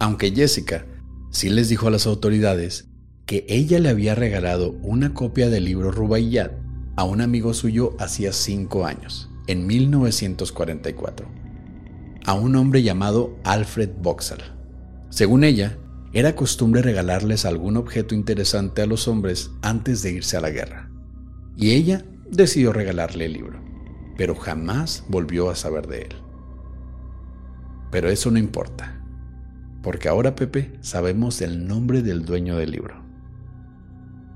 [0.00, 0.86] Aunque Jessica
[1.30, 2.88] sí les dijo a las autoridades
[3.26, 6.52] que ella le había regalado una copia del libro Rubaiyat
[6.96, 11.28] a un amigo suyo hacía cinco años, en 1944,
[12.26, 14.57] a un hombre llamado Alfred Boxall.
[15.10, 15.78] Según ella,
[16.12, 20.90] era costumbre regalarles algún objeto interesante a los hombres antes de irse a la guerra.
[21.56, 23.60] Y ella decidió regalarle el libro,
[24.16, 26.16] pero jamás volvió a saber de él.
[27.90, 29.02] Pero eso no importa,
[29.82, 33.02] porque ahora Pepe sabemos el nombre del dueño del libro.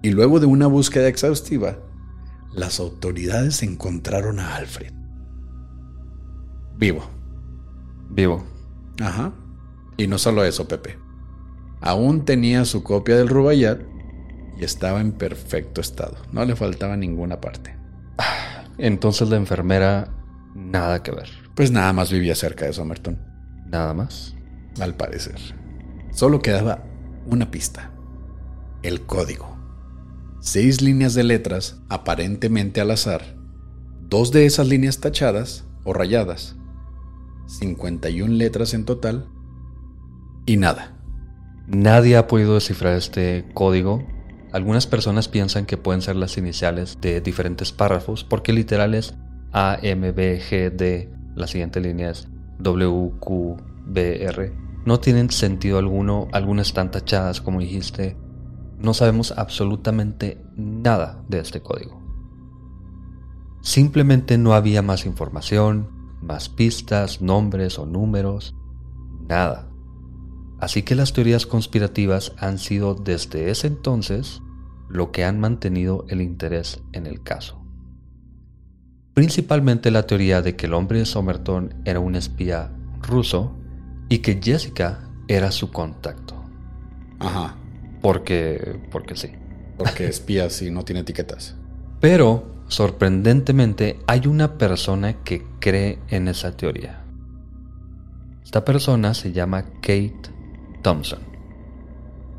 [0.02, 1.78] Y luego de una búsqueda exhaustiva,
[2.52, 4.92] las autoridades encontraron a Alfred.
[6.76, 7.04] Vivo.
[8.10, 8.44] Vivo.
[9.00, 9.32] Ajá.
[9.96, 10.98] Y no solo eso, Pepe.
[11.80, 13.80] Aún tenía su copia del Rubayat
[14.58, 16.16] y estaba en perfecto estado.
[16.32, 17.76] No le faltaba ninguna parte.
[18.78, 20.08] Entonces la enfermera,
[20.54, 21.28] nada que ver.
[21.54, 23.18] Pues nada más vivía cerca de Somerton.
[23.66, 24.36] Nada más.
[24.80, 25.38] Al parecer.
[26.12, 26.84] Solo quedaba
[27.26, 27.90] una pista.
[28.82, 29.56] El código.
[30.40, 33.36] Seis líneas de letras, aparentemente al azar.
[34.00, 36.56] Dos de esas líneas tachadas o rayadas.
[37.46, 39.28] 51 letras en total
[40.46, 40.96] y nada.
[41.66, 44.04] Nadie ha podido descifrar este código
[44.52, 49.14] Algunas personas piensan que pueden ser las iniciales de diferentes párrafos porque literal es
[49.52, 51.10] A, M, B, G, D.
[51.34, 52.28] La siguiente línea es
[52.58, 54.52] W, Q, B, R.
[54.84, 58.18] No tienen sentido alguno, algunas están tachadas como dijiste.
[58.78, 62.02] No sabemos absolutamente nada de este código.
[63.62, 65.88] Simplemente no había más información,
[66.20, 68.54] más pistas, nombres o números,
[69.26, 69.71] nada.
[70.62, 74.42] Así que las teorías conspirativas han sido desde ese entonces
[74.88, 77.60] lo que han mantenido el interés en el caso.
[79.12, 82.70] Principalmente la teoría de que el hombre de Somerton era un espía
[83.00, 83.58] ruso
[84.08, 86.40] y que Jessica era su contacto.
[87.18, 87.56] Ajá.
[88.00, 89.32] Porque, porque sí.
[89.76, 91.56] Porque espías y no tiene etiquetas.
[91.98, 97.04] Pero, sorprendentemente, hay una persona que cree en esa teoría.
[98.44, 100.32] Esta persona se llama Kate
[100.82, 101.20] Thompson.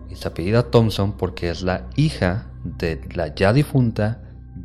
[0.10, 4.22] Y se apellida Thompson porque es la hija de la ya difunta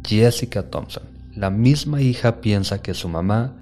[0.07, 1.05] Jessica Thompson.
[1.35, 3.55] La misma hija piensa que su mamá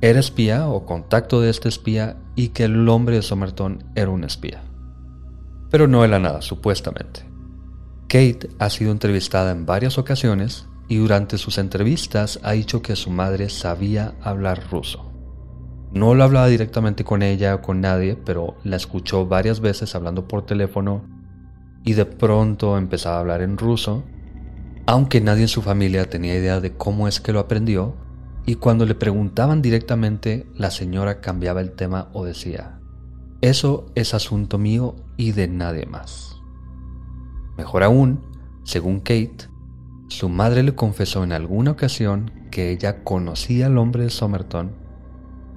[0.00, 4.24] era espía o contacto de este espía y que el hombre de Somerton era un
[4.24, 4.62] espía.
[5.70, 7.24] Pero no era nada, supuestamente.
[8.08, 13.10] Kate ha sido entrevistada en varias ocasiones y durante sus entrevistas ha dicho que su
[13.10, 15.13] madre sabía hablar ruso.
[15.94, 20.26] No lo hablaba directamente con ella o con nadie, pero la escuchó varias veces hablando
[20.26, 21.04] por teléfono
[21.84, 24.02] y de pronto empezaba a hablar en ruso,
[24.86, 27.94] aunque nadie en su familia tenía idea de cómo es que lo aprendió,
[28.44, 32.80] y cuando le preguntaban directamente, la señora cambiaba el tema o decía,
[33.40, 36.40] eso es asunto mío y de nadie más.
[37.56, 38.20] Mejor aún,
[38.64, 39.48] según Kate,
[40.08, 44.83] su madre le confesó en alguna ocasión que ella conocía al hombre de Somerton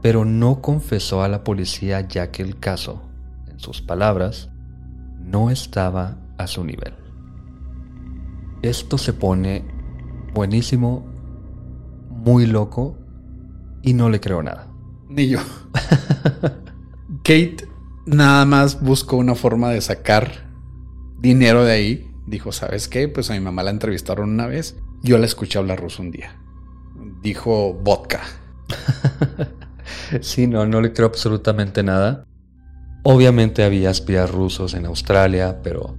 [0.02, 3.02] pero no confesó a la policía ya que el caso,
[3.48, 4.50] en sus palabras,
[5.20, 6.94] no estaba a su nivel.
[8.62, 9.66] Esto se pone
[10.34, 11.06] buenísimo,
[12.10, 12.98] muy loco
[13.82, 14.68] y no le creo nada.
[15.10, 15.40] Ni yo.
[17.24, 17.68] Kate
[18.06, 20.50] nada más buscó una forma de sacar
[21.20, 22.12] dinero de ahí.
[22.26, 23.08] Dijo, ¿sabes qué?
[23.08, 24.78] Pues a mi mamá la entrevistaron una vez.
[25.04, 26.40] Yo la escuché hablar ruso un día.
[27.22, 28.22] Dijo vodka.
[30.22, 32.26] sí, no, no le creo absolutamente nada.
[33.04, 35.96] Obviamente había espías rusos en Australia, pero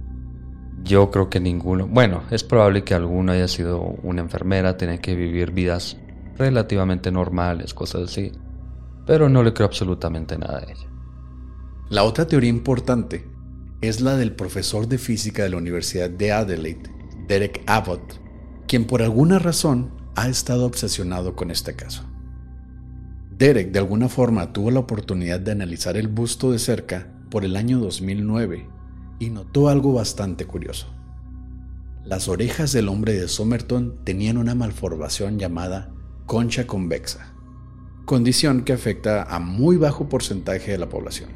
[0.83, 1.87] yo creo que ninguno.
[1.87, 5.97] Bueno, es probable que alguno haya sido una enfermera, tiene que vivir vidas
[6.37, 8.31] relativamente normales, cosas así.
[9.05, 10.87] Pero no le creo absolutamente nada a ella.
[11.89, 13.27] La otra teoría importante
[13.81, 16.91] es la del profesor de física de la Universidad de Adelaide,
[17.27, 18.19] Derek Abbott,
[18.67, 22.08] quien por alguna razón ha estado obsesionado con este caso.
[23.39, 27.55] Derek de alguna forma tuvo la oportunidad de analizar el busto de cerca por el
[27.55, 28.67] año 2009
[29.17, 30.87] y notó algo bastante curioso.
[32.03, 35.89] Las orejas del hombre de Somerton tenían una malformación llamada
[36.25, 37.33] concha convexa,
[38.03, 41.29] condición que afecta a muy bajo porcentaje de la población.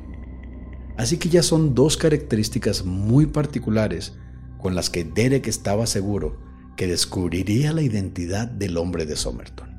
[0.97, 4.11] Así que ya son dos características muy particulares
[4.57, 6.37] con las que Derek estaba seguro
[6.75, 9.72] que descubriría la identidad del hombre de Somerton.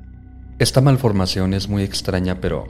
[0.57, 2.65] Esta malformación es muy extraña, pero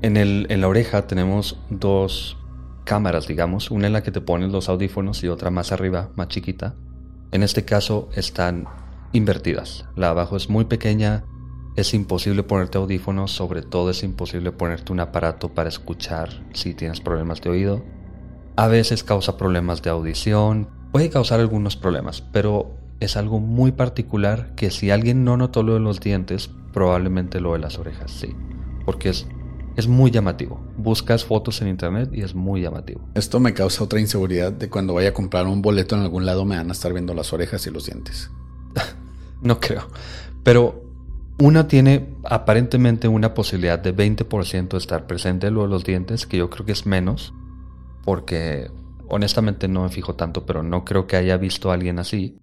[0.00, 2.38] en, el, en la oreja tenemos dos
[2.84, 6.28] cámaras, digamos, una en la que te pones los audífonos y otra más arriba, más
[6.28, 6.76] chiquita.
[7.30, 8.66] En este caso están
[9.12, 9.84] invertidas.
[9.96, 11.24] La abajo es muy pequeña,
[11.76, 17.02] es imposible ponerte audífonos, sobre todo es imposible ponerte un aparato para escuchar si tienes
[17.02, 17.84] problemas de oído.
[18.56, 24.54] A veces causa problemas de audición, puede causar algunos problemas, pero es algo muy particular
[24.54, 28.34] que si alguien no notó lo de los dientes, probablemente lo de las orejas, sí.
[28.84, 29.26] Porque es,
[29.76, 30.60] es muy llamativo.
[30.76, 33.00] Buscas fotos en internet y es muy llamativo.
[33.14, 36.44] Esto me causa otra inseguridad de cuando vaya a comprar un boleto en algún lado
[36.44, 38.30] me van a estar viendo las orejas y los dientes.
[39.42, 39.88] no creo.
[40.42, 40.90] Pero
[41.38, 46.36] una tiene aparentemente una posibilidad de 20% de estar presente lo de los dientes, que
[46.36, 47.32] yo creo que es menos,
[48.04, 48.70] porque
[49.08, 52.38] honestamente no me fijo tanto, pero no creo que haya visto a alguien así.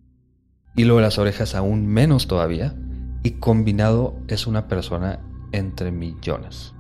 [0.76, 2.76] Y lo de las orejas aún menos todavía,
[3.24, 5.20] y combinado es una persona
[5.52, 6.74] entre millones.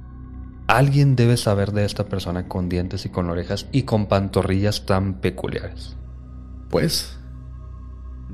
[0.67, 5.21] Alguien debe saber de esta persona con dientes y con orejas y con pantorrillas tan
[5.21, 5.95] peculiares.
[6.69, 7.17] Pues,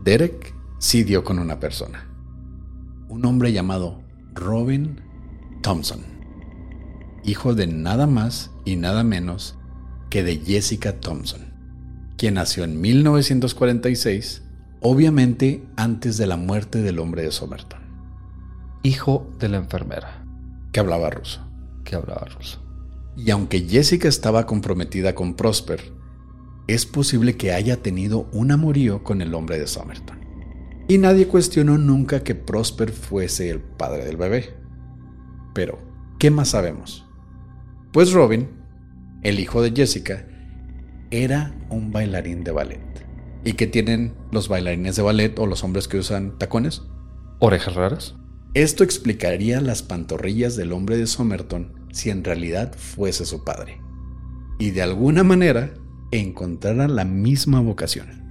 [0.04, 2.10] Derek sí dio con una persona.
[3.08, 4.02] Un hombre llamado
[4.34, 5.02] Robin
[5.62, 6.02] Thompson,
[7.24, 9.58] hijo de nada más y nada menos
[10.10, 11.54] que de Jessica Thompson,
[12.18, 14.42] quien nació en 1946,
[14.82, 17.83] obviamente antes de la muerte del hombre de Somerton
[18.84, 20.26] hijo de la enfermera.
[20.72, 21.42] Que hablaba ruso.
[21.84, 22.62] Que hablaba ruso.
[23.16, 25.94] Y aunque Jessica estaba comprometida con Prosper,
[26.68, 30.20] es posible que haya tenido un amorío con el hombre de Somerton.
[30.88, 34.56] Y nadie cuestionó nunca que Prosper fuese el padre del bebé.
[35.54, 35.80] Pero,
[36.20, 37.06] ¿qué más sabemos?
[37.94, 38.50] Pues Robin,
[39.22, 40.28] el hijo de Jessica,
[41.12, 43.06] era un bailarín de ballet.
[43.46, 46.82] ¿Y qué tienen los bailarines de ballet o los hombres que usan tacones?
[47.40, 48.16] ¿Orejas raras?
[48.54, 53.82] Esto explicaría las pantorrillas del hombre de Somerton si en realidad fuese su padre.
[54.60, 55.74] Y de alguna manera
[56.12, 58.24] encontrara la misma vocación.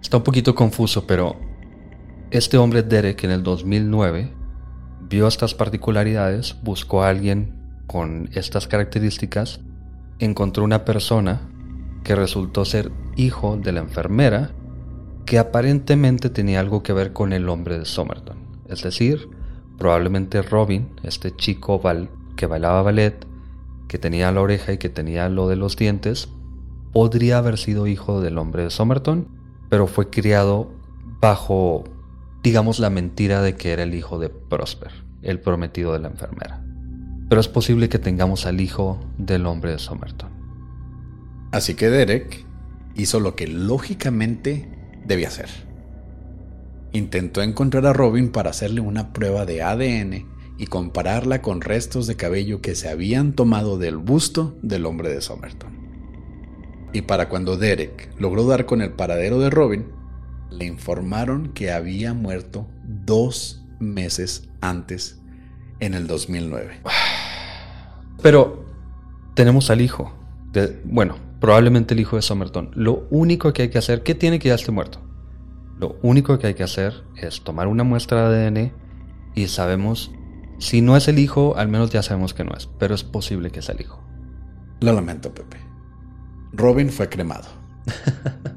[0.00, 1.38] Está un poquito confuso, pero
[2.30, 4.32] este hombre Derek en el 2009
[5.10, 9.60] vio estas particularidades, buscó a alguien con estas características,
[10.20, 11.50] encontró una persona
[12.02, 14.52] que resultó ser hijo de la enfermera
[15.26, 18.38] que aparentemente tenía algo que ver con el hombre de Somerton.
[18.68, 19.28] Es decir,
[19.78, 21.80] probablemente Robin, este chico
[22.36, 23.26] que bailaba ballet,
[23.88, 26.28] que tenía la oreja y que tenía lo de los dientes,
[26.92, 29.28] podría haber sido hijo del hombre de Somerton,
[29.68, 30.72] pero fue criado
[31.20, 31.84] bajo,
[32.42, 36.64] digamos, la mentira de que era el hijo de Prosper, el prometido de la enfermera.
[37.28, 40.30] Pero es posible que tengamos al hijo del hombre de Somerton.
[41.50, 42.44] Así que Derek
[42.94, 44.68] hizo lo que lógicamente
[45.04, 45.48] debía hacer.
[46.94, 50.26] Intentó encontrar a Robin para hacerle una prueba de ADN
[50.56, 55.20] y compararla con restos de cabello que se habían tomado del busto del hombre de
[55.20, 55.84] Somerton
[56.94, 59.86] y para cuando Derek logró dar con el paradero de Robin,
[60.50, 65.20] le informaron que había muerto dos meses antes,
[65.80, 66.80] en el 2009.
[68.22, 68.64] Pero
[69.34, 70.14] tenemos al hijo,
[70.52, 72.70] de, bueno, probablemente el hijo de Somerton.
[72.74, 75.00] Lo único que hay que hacer, ¿qué tiene que ya esté muerto?
[75.78, 78.72] Lo único que hay que hacer es tomar una muestra de ADN
[79.34, 80.12] y sabemos,
[80.58, 83.50] si no es el hijo, al menos ya sabemos que no es, pero es posible
[83.50, 84.02] que sea el hijo.
[84.80, 85.56] Lo lamento, Pepe.
[86.52, 87.48] Robin fue cremado.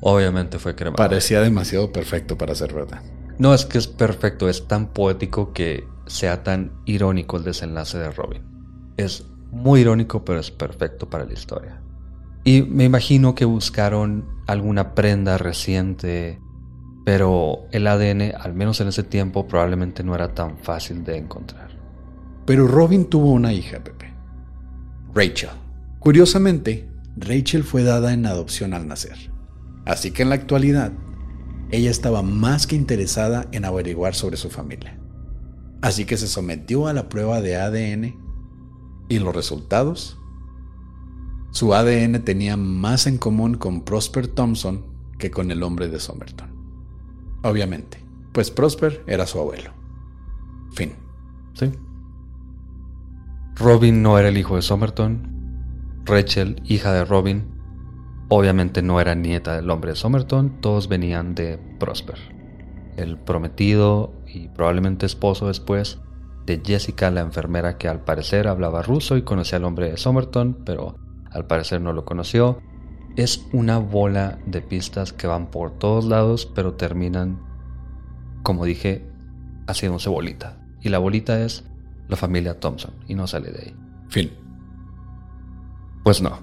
[0.00, 0.96] Obviamente fue cremado.
[0.96, 3.02] Parecía demasiado perfecto para ser verdad.
[3.38, 8.10] No, es que es perfecto, es tan poético que sea tan irónico el desenlace de
[8.10, 8.42] Robin.
[8.96, 11.80] Es muy irónico, pero es perfecto para la historia.
[12.44, 16.40] Y me imagino que buscaron alguna prenda reciente,
[17.04, 21.70] pero el ADN, al menos en ese tiempo, probablemente no era tan fácil de encontrar.
[22.46, 24.12] Pero Robin tuvo una hija, Pepe.
[25.14, 25.50] Rachel.
[25.98, 29.30] Curiosamente, Rachel fue dada en adopción al nacer,
[29.84, 30.92] así que en la actualidad
[31.70, 34.98] ella estaba más que interesada en averiguar sobre su familia.
[35.82, 38.16] Así que se sometió a la prueba de ADN
[39.08, 40.19] y los resultados.
[41.50, 44.84] Su ADN tenía más en común con Prosper Thompson
[45.18, 46.48] que con el hombre de Somerton.
[47.42, 49.72] Obviamente, pues Prosper era su abuelo.
[50.72, 50.92] Fin.
[51.54, 51.70] Sí.
[53.56, 57.44] Robin no era el hijo de Somerton, Rachel, hija de Robin,
[58.28, 62.16] obviamente no era nieta del hombre de Somerton, todos venían de Prosper,
[62.96, 65.98] el prometido y probablemente esposo después
[66.46, 70.62] de Jessica, la enfermera que al parecer hablaba ruso y conocía al hombre de Somerton,
[70.64, 70.96] pero
[71.30, 72.60] al parecer no lo conoció.
[73.16, 77.40] Es una bola de pistas que van por todos lados, pero terminan,
[78.42, 79.06] como dije,
[79.66, 80.58] haciéndose bolita.
[80.80, 81.64] Y la bolita es
[82.08, 83.76] la familia Thompson, y no sale de ahí.
[84.08, 84.30] Fin.
[86.02, 86.40] Pues no.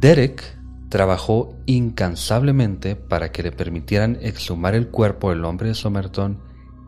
[0.00, 0.42] Derek
[0.88, 6.40] trabajó incansablemente para que le permitieran exhumar el cuerpo del hombre de Somerton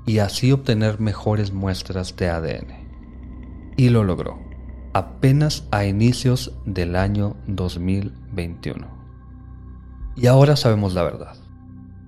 [0.06, 3.74] y así obtener mejores muestras de ADN.
[3.76, 4.38] Y lo logró,
[4.92, 8.86] apenas a inicios del año 2021.
[10.16, 11.36] Y ahora sabemos la verdad.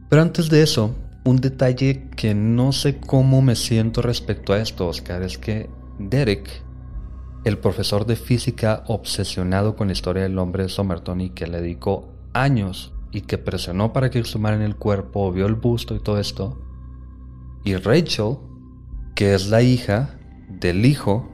[0.08, 4.86] Pero antes de eso, un detalle que no sé cómo me siento respecto a esto,
[4.88, 6.64] Oscar, es que Derek
[7.44, 11.60] el profesor de física obsesionado con la historia del hombre de Somerton y que le
[11.60, 16.18] dedicó años y que presionó para que exhumaran el cuerpo, vio el busto y todo
[16.18, 16.58] esto.
[17.62, 18.38] Y Rachel,
[19.14, 20.18] que es la hija
[20.48, 21.30] del hijo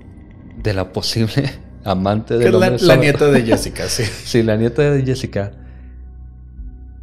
[0.62, 1.50] de la posible
[1.84, 4.04] amante hombre la, la nieta de Jessica, sí.
[4.24, 5.52] sí, la nieta de Jessica.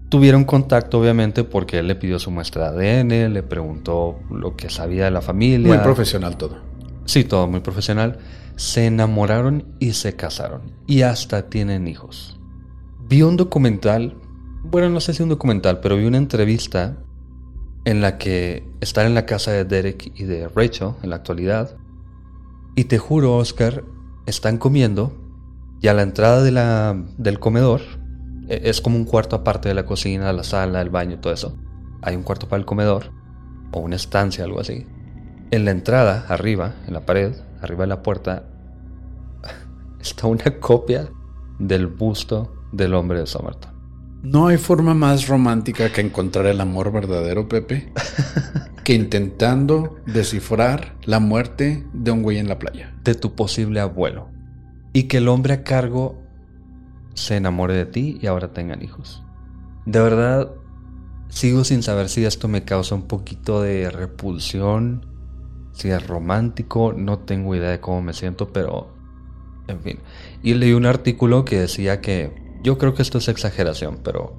[0.10, 4.70] Tuvieron contacto, obviamente, porque él le pidió su muestra de ADN, le preguntó lo que
[4.70, 5.68] sabía de la familia.
[5.68, 6.62] Muy profesional todo.
[7.04, 8.20] Sí, todo muy profesional
[8.58, 10.74] se enamoraron y se casaron.
[10.88, 12.38] Y hasta tienen hijos.
[13.08, 14.18] Vi un documental,
[14.64, 16.98] bueno, no sé si un documental, pero vi una entrevista
[17.86, 21.78] en la que están en la casa de Derek y de Rachel en la actualidad.
[22.78, 23.84] Y te juro, Oscar,
[24.28, 25.12] están comiendo
[25.82, 27.82] y a la entrada de la, del comedor,
[28.48, 31.58] e, es como un cuarto aparte de la cocina, la sala, el baño, todo eso.
[32.04, 33.10] Hay un cuarto para el comedor,
[33.72, 34.86] o una estancia, algo así.
[35.50, 38.44] En la entrada, arriba, en la pared, arriba de la puerta,
[40.00, 41.10] está una copia
[41.58, 43.72] del busto del hombre de Somerton.
[44.24, 47.92] No hay forma más romántica que encontrar el amor verdadero, Pepe,
[48.84, 52.96] que intentando descifrar la muerte de un güey en la playa.
[53.04, 54.30] De tu posible abuelo.
[54.92, 56.22] Y que el hombre a cargo
[57.14, 59.24] se enamore de ti y ahora tengan hijos.
[59.86, 60.52] De verdad,
[61.30, 65.06] sigo sin saber si esto me causa un poquito de repulsión,
[65.74, 68.96] si es romántico, no tengo idea de cómo me siento, pero
[69.68, 70.00] en fin.
[70.42, 74.34] Y leí un artículo que decía que yo creo que esto es exageración, pero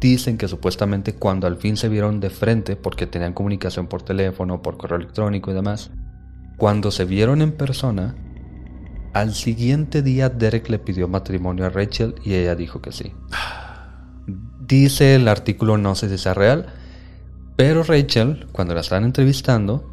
[0.00, 4.62] dicen que supuestamente cuando al fin se vieron de frente, porque tenían comunicación por teléfono,
[4.62, 5.92] por correo electrónico y demás,
[6.56, 8.16] cuando se vieron en persona,
[9.12, 13.12] al siguiente día Derek le pidió matrimonio a Rachel y ella dijo que sí.
[14.66, 16.66] Dice el artículo, no sé si sea real,
[17.54, 19.88] pero Rachel, cuando la estaban entrevistando,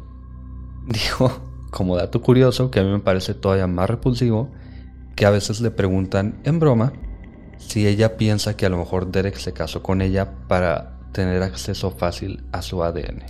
[0.88, 1.30] dijo,
[1.70, 4.50] como dato curioso, que a mí me parece todavía más repulsivo,
[5.14, 6.92] que a veces le preguntan en broma
[7.58, 11.90] si ella piensa que a lo mejor Derek se casó con ella para tener acceso
[11.90, 13.24] fácil a su ADN.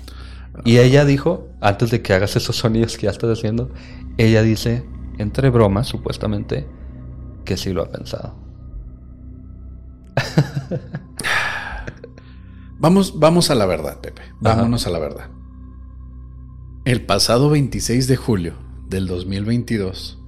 [0.65, 3.71] Y ella dijo, antes de que hagas esos sonidos que ya estás haciendo,
[4.17, 4.85] ella dice,
[5.19, 6.67] entre bromas supuestamente,
[7.45, 8.37] que sí lo ha pensado.
[12.79, 14.23] vamos, vamos a la verdad, Pepe.
[14.41, 15.29] Vámonos a la verdad.
[16.85, 18.55] El pasado 26 de julio
[18.89, 20.19] del 2022,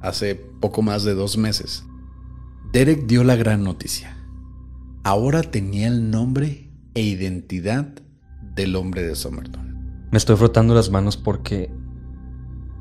[0.00, 1.84] hace poco más de dos meses,
[2.72, 4.16] Derek dio la gran noticia.
[5.02, 7.88] Ahora tenía el nombre e identidad
[8.54, 10.06] del hombre de Somerton.
[10.12, 11.72] Me estoy frotando las manos porque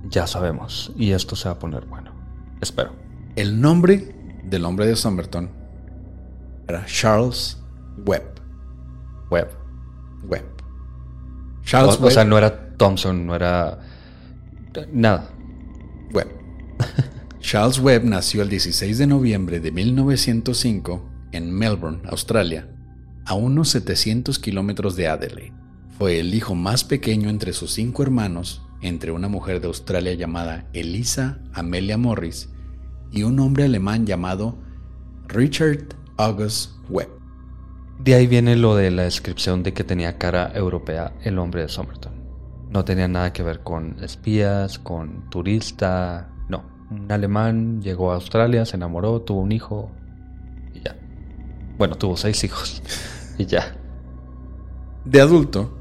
[0.07, 2.13] ya sabemos y esto se va a poner bueno.
[2.61, 2.91] Espero.
[3.35, 5.49] El nombre del hombre de Somerton
[6.67, 7.57] era Charles
[8.05, 8.41] Webb.
[9.31, 9.49] Webb.
[10.23, 10.45] Webb.
[11.63, 12.07] Charles o, Webb.
[12.07, 13.79] O sea, no era Thompson, no era
[14.91, 15.29] nada.
[16.13, 16.29] Webb.
[17.41, 22.67] Charles Webb nació el 16 de noviembre de 1905 en Melbourne, Australia,
[23.25, 25.53] a unos 700 kilómetros de Adelaide.
[25.97, 30.69] Fue el hijo más pequeño entre sus cinco hermanos, entre una mujer de Australia llamada
[30.73, 32.49] Elisa Amelia Morris
[33.11, 34.59] y un hombre alemán llamado
[35.27, 37.09] Richard August Webb.
[37.99, 41.69] De ahí viene lo de la descripción de que tenía cara europea el hombre de
[41.69, 42.13] Somerton.
[42.69, 46.29] No tenía nada que ver con espías, con turista,
[46.91, 49.91] un alemán llegó a Australia, se enamoró, tuvo un hijo
[50.73, 50.95] y ya.
[51.77, 52.81] Bueno, tuvo seis hijos
[53.37, 53.75] y ya.
[55.05, 55.77] De adulto,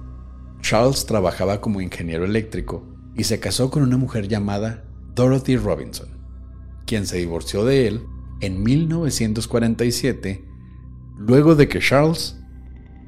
[0.61, 2.85] Charles trabajaba como ingeniero eléctrico
[3.15, 4.85] y se casó con una mujer llamada
[5.15, 6.09] Dorothy Robinson,
[6.87, 8.07] quien se divorció de él
[8.41, 10.45] en 1947
[11.17, 12.39] luego de que Charles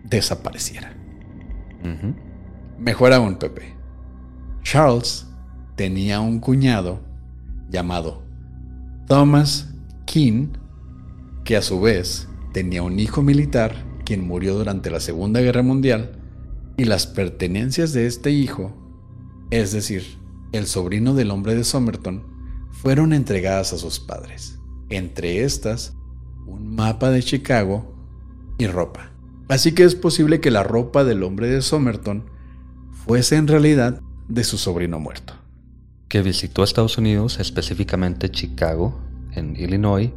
[0.05, 0.97] desapareciera.
[2.79, 3.75] Mejor aún, Pepe.
[4.63, 5.27] Charles
[5.77, 7.01] tenía un cuñado
[7.71, 8.23] llamado
[9.07, 9.69] Thomas
[10.05, 10.49] King,
[11.45, 16.13] que a su vez tenía un hijo militar quien murió durante la Segunda Guerra Mundial,
[16.77, 18.73] y las pertenencias de este hijo,
[19.51, 20.19] es decir,
[20.53, 22.25] el sobrino del hombre de Somerton,
[22.71, 24.59] fueron entregadas a sus padres.
[24.89, 25.95] Entre estas,
[26.47, 27.95] un mapa de Chicago
[28.59, 29.13] y ropa.
[29.49, 32.25] Así que es posible que la ropa del hombre de Somerton
[33.05, 35.40] fuese en realidad de su sobrino muerto
[36.11, 39.01] que visitó Estados Unidos, específicamente Chicago,
[39.33, 40.11] en Illinois.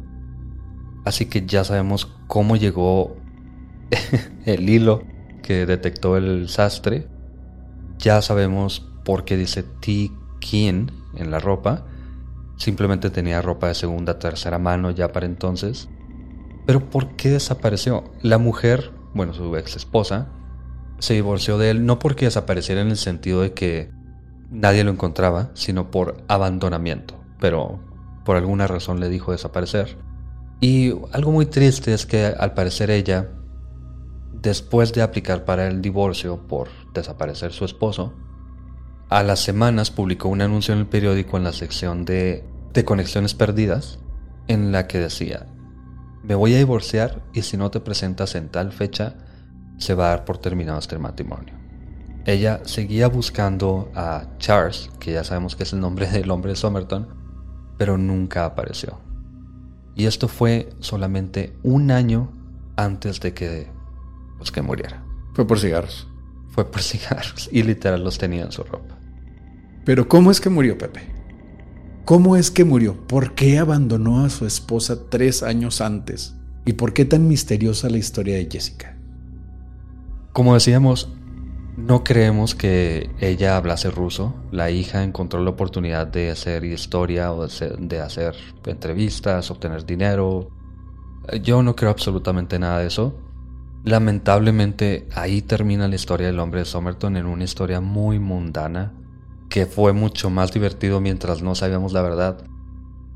[1.04, 3.16] Así que ya sabemos cómo llegó
[4.44, 5.04] el hilo
[5.40, 7.06] que detectó el sastre.
[7.98, 10.10] Ya sabemos por qué dice T.
[10.40, 11.86] King en la ropa.
[12.56, 15.88] Simplemente tenía ropa de segunda, tercera mano ya para entonces.
[16.66, 18.02] Pero ¿por qué desapareció?
[18.20, 20.26] La mujer, bueno, su ex esposa,
[20.98, 23.92] se divorció de él no porque desapareciera en el sentido de que
[24.54, 27.80] nadie lo encontraba, sino por abandonamiento, pero
[28.24, 29.98] por alguna razón le dijo desaparecer.
[30.60, 33.28] Y algo muy triste es que al parecer ella,
[34.32, 38.14] después de aplicar para el divorcio por desaparecer su esposo,
[39.10, 43.34] a las semanas publicó un anuncio en el periódico en la sección de, de conexiones
[43.34, 43.98] perdidas,
[44.46, 45.46] en la que decía,
[46.22, 49.16] me voy a divorciar y si no te presentas en tal fecha,
[49.78, 51.63] se va a dar por terminado este matrimonio.
[52.26, 56.56] Ella seguía buscando a Charles, que ya sabemos que es el nombre del hombre de
[56.56, 57.08] Somerton,
[57.76, 58.98] pero nunca apareció.
[59.94, 62.32] Y esto fue solamente un año
[62.76, 63.70] antes de que,
[64.38, 65.04] pues, que muriera.
[65.34, 66.08] Fue por cigarros.
[66.48, 68.98] Fue por cigarros y literal los tenía en su ropa.
[69.84, 71.02] Pero ¿cómo es que murió Pepe?
[72.04, 73.06] ¿Cómo es que murió?
[73.06, 76.34] ¿Por qué abandonó a su esposa tres años antes?
[76.64, 78.96] ¿Y por qué tan misteriosa la historia de Jessica?
[80.32, 81.12] Como decíamos,
[81.76, 84.34] No creemos que ella hablase ruso.
[84.52, 90.50] La hija encontró la oportunidad de hacer historia o de hacer entrevistas, obtener dinero.
[91.42, 93.18] Yo no creo absolutamente nada de eso.
[93.84, 98.94] Lamentablemente ahí termina la historia del hombre de Somerton en una historia muy mundana,
[99.50, 102.44] que fue mucho más divertido mientras no sabíamos la verdad,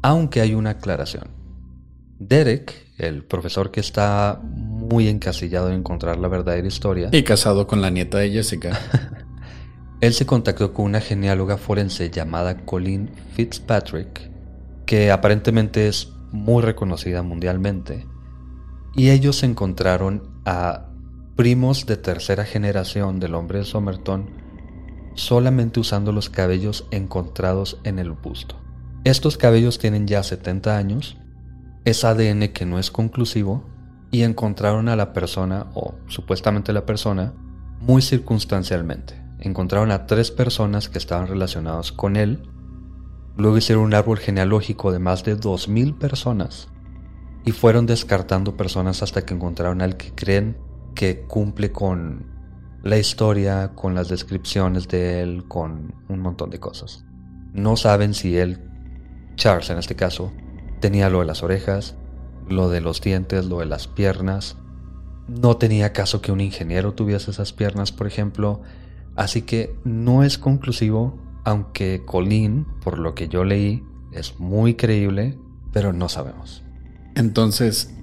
[0.02, 1.28] aunque hay una aclaración.
[2.18, 4.42] Derek, el profesor que está
[4.88, 7.08] muy encasillado en encontrar la verdadera historia.
[7.12, 8.78] Y casado con la nieta de Jessica.
[10.00, 14.30] él se contactó con una genealóga forense llamada Colleen Fitzpatrick,
[14.86, 18.06] que aparentemente es muy reconocida mundialmente.
[18.94, 20.88] Y ellos encontraron a
[21.36, 24.30] primos de tercera generación del hombre de Somerton
[25.14, 28.56] solamente usando los cabellos encontrados en el busto.
[29.04, 31.16] Estos cabellos tienen ya 70 años,
[31.84, 33.64] es ADN que no es conclusivo
[34.10, 37.34] y encontraron a la persona, o supuestamente la persona,
[37.80, 39.22] muy circunstancialmente.
[39.40, 42.42] Encontraron a tres personas que estaban relacionadas con él.
[43.36, 46.68] Luego hicieron un árbol genealógico de más de 2.000 personas
[47.44, 50.56] y fueron descartando personas hasta que encontraron al que creen
[50.94, 52.26] que cumple con
[52.82, 57.04] la historia, con las descripciones de él, con un montón de cosas.
[57.52, 58.60] No saben si él,
[59.36, 60.32] Charles en este caso,
[60.80, 61.96] tenía lo de las orejas,
[62.52, 64.56] lo de los dientes, lo de las piernas.
[65.26, 68.62] No tenía caso que un ingeniero tuviese esas piernas, por ejemplo.
[69.16, 73.82] Así que no es conclusivo, aunque Colin, por lo que yo leí,
[74.12, 75.38] es muy creíble,
[75.72, 76.62] pero no sabemos.
[77.14, 77.94] Entonces,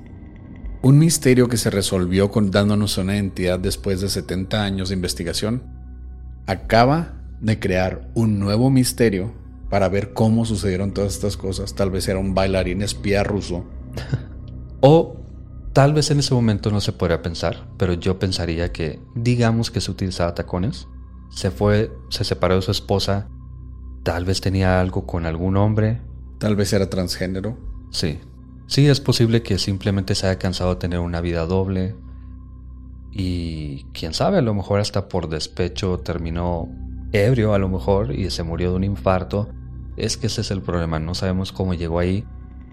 [0.82, 5.64] un misterio que se resolvió con, dándonos una identidad después de 70 años de investigación,
[6.46, 9.34] acaba de crear un nuevo misterio
[9.70, 11.76] para ver cómo sucedieron todas estas cosas.
[11.76, 13.66] Tal vez era un bailarín espía ruso
[14.82, 15.18] O
[15.74, 19.82] tal vez en ese momento no se podría pensar, pero yo pensaría que, digamos que
[19.82, 20.88] se utilizaba tacones,
[21.30, 23.28] se fue, se separó de su esposa,
[24.04, 26.02] tal vez tenía algo con algún hombre.
[26.38, 27.58] Tal vez era transgénero.
[27.92, 28.20] Sí.
[28.68, 31.96] Sí, es posible que simplemente se haya cansado de tener una vida doble.
[33.12, 36.70] Y quién sabe, a lo mejor hasta por despecho terminó
[37.12, 39.50] ebrio, a lo mejor, y se murió de un infarto.
[39.98, 42.26] Es que ese es el problema, no sabemos cómo llegó ahí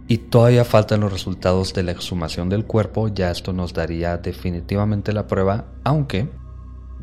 [0.09, 5.13] y todavía faltan los resultados de la exhumación del cuerpo, ya esto nos daría definitivamente
[5.13, 6.29] la prueba, aunque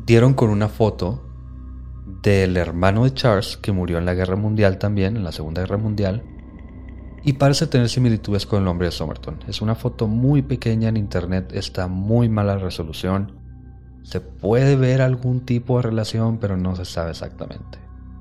[0.06, 1.22] dieron con una foto
[2.22, 5.78] del hermano de Charles que murió en la guerra mundial también, en la Segunda Guerra
[5.78, 6.22] Mundial,
[7.22, 9.38] y parece tener similitudes con el hombre de Somerton.
[9.46, 13.32] Es una foto muy pequeña en internet, está muy mala resolución,
[14.02, 17.78] se puede ver algún tipo de relación, pero no se sabe exactamente.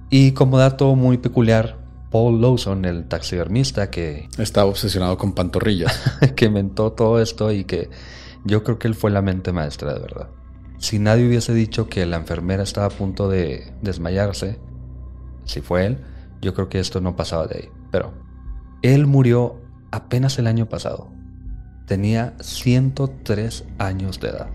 [0.09, 1.77] Y como dato muy peculiar,
[2.11, 4.29] Paul Lawson, el taxidermista que...
[4.37, 6.01] Estaba obsesionado con pantorrillas.
[6.35, 7.89] que inventó todo esto y que
[8.43, 10.29] yo creo que él fue la mente maestra de verdad.
[10.79, 14.59] Si nadie hubiese dicho que la enfermera estaba a punto de desmayarse,
[15.43, 15.97] si fue él,
[16.41, 17.69] yo creo que esto no pasaba de ahí.
[17.91, 18.13] Pero
[18.81, 21.11] él murió apenas el año pasado.
[21.85, 24.49] Tenía 103 años de edad.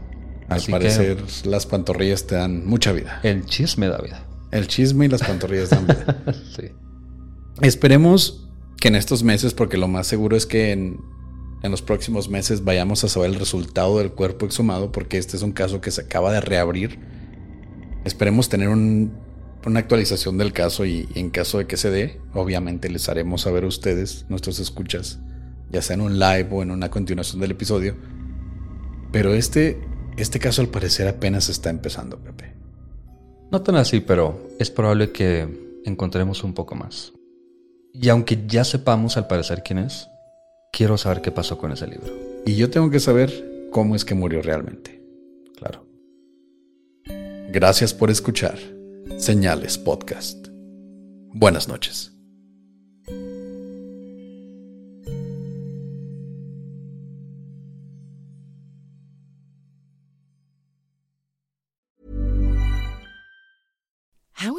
[0.48, 3.20] Al parecer las pantorrillas te dan mucha vida.
[3.22, 4.24] El chisme da vida.
[4.50, 6.22] El chisme y las pantorrillas dan vida.
[6.56, 6.70] sí.
[7.60, 8.48] Esperemos
[8.80, 11.00] que en estos meses, porque lo más seguro es que en,
[11.62, 15.52] los próximos meses vayamos a saber el resultado del cuerpo exhumado, porque este es un
[15.52, 16.98] caso que se acaba de reabrir.
[18.04, 23.08] Esperemos tener una actualización del caso y, en caso de que se dé, obviamente les
[23.08, 25.20] haremos saber a ustedes, nuestros escuchas,
[25.70, 27.96] ya sea en un live o en una continuación del episodio.
[29.10, 29.80] Pero este,
[30.18, 32.52] este caso al parecer apenas está empezando, Pepe.
[33.50, 37.14] No tan así, pero es probable que encontremos un poco más.
[37.96, 40.08] Y aunque ya sepamos al parecer quién es,
[40.72, 42.12] quiero saber qué pasó con ese libro.
[42.44, 45.00] Y yo tengo que saber cómo es que murió realmente.
[45.56, 45.86] Claro.
[47.50, 48.58] Gracias por escuchar
[49.16, 50.48] Señales Podcast.
[51.32, 52.13] Buenas noches.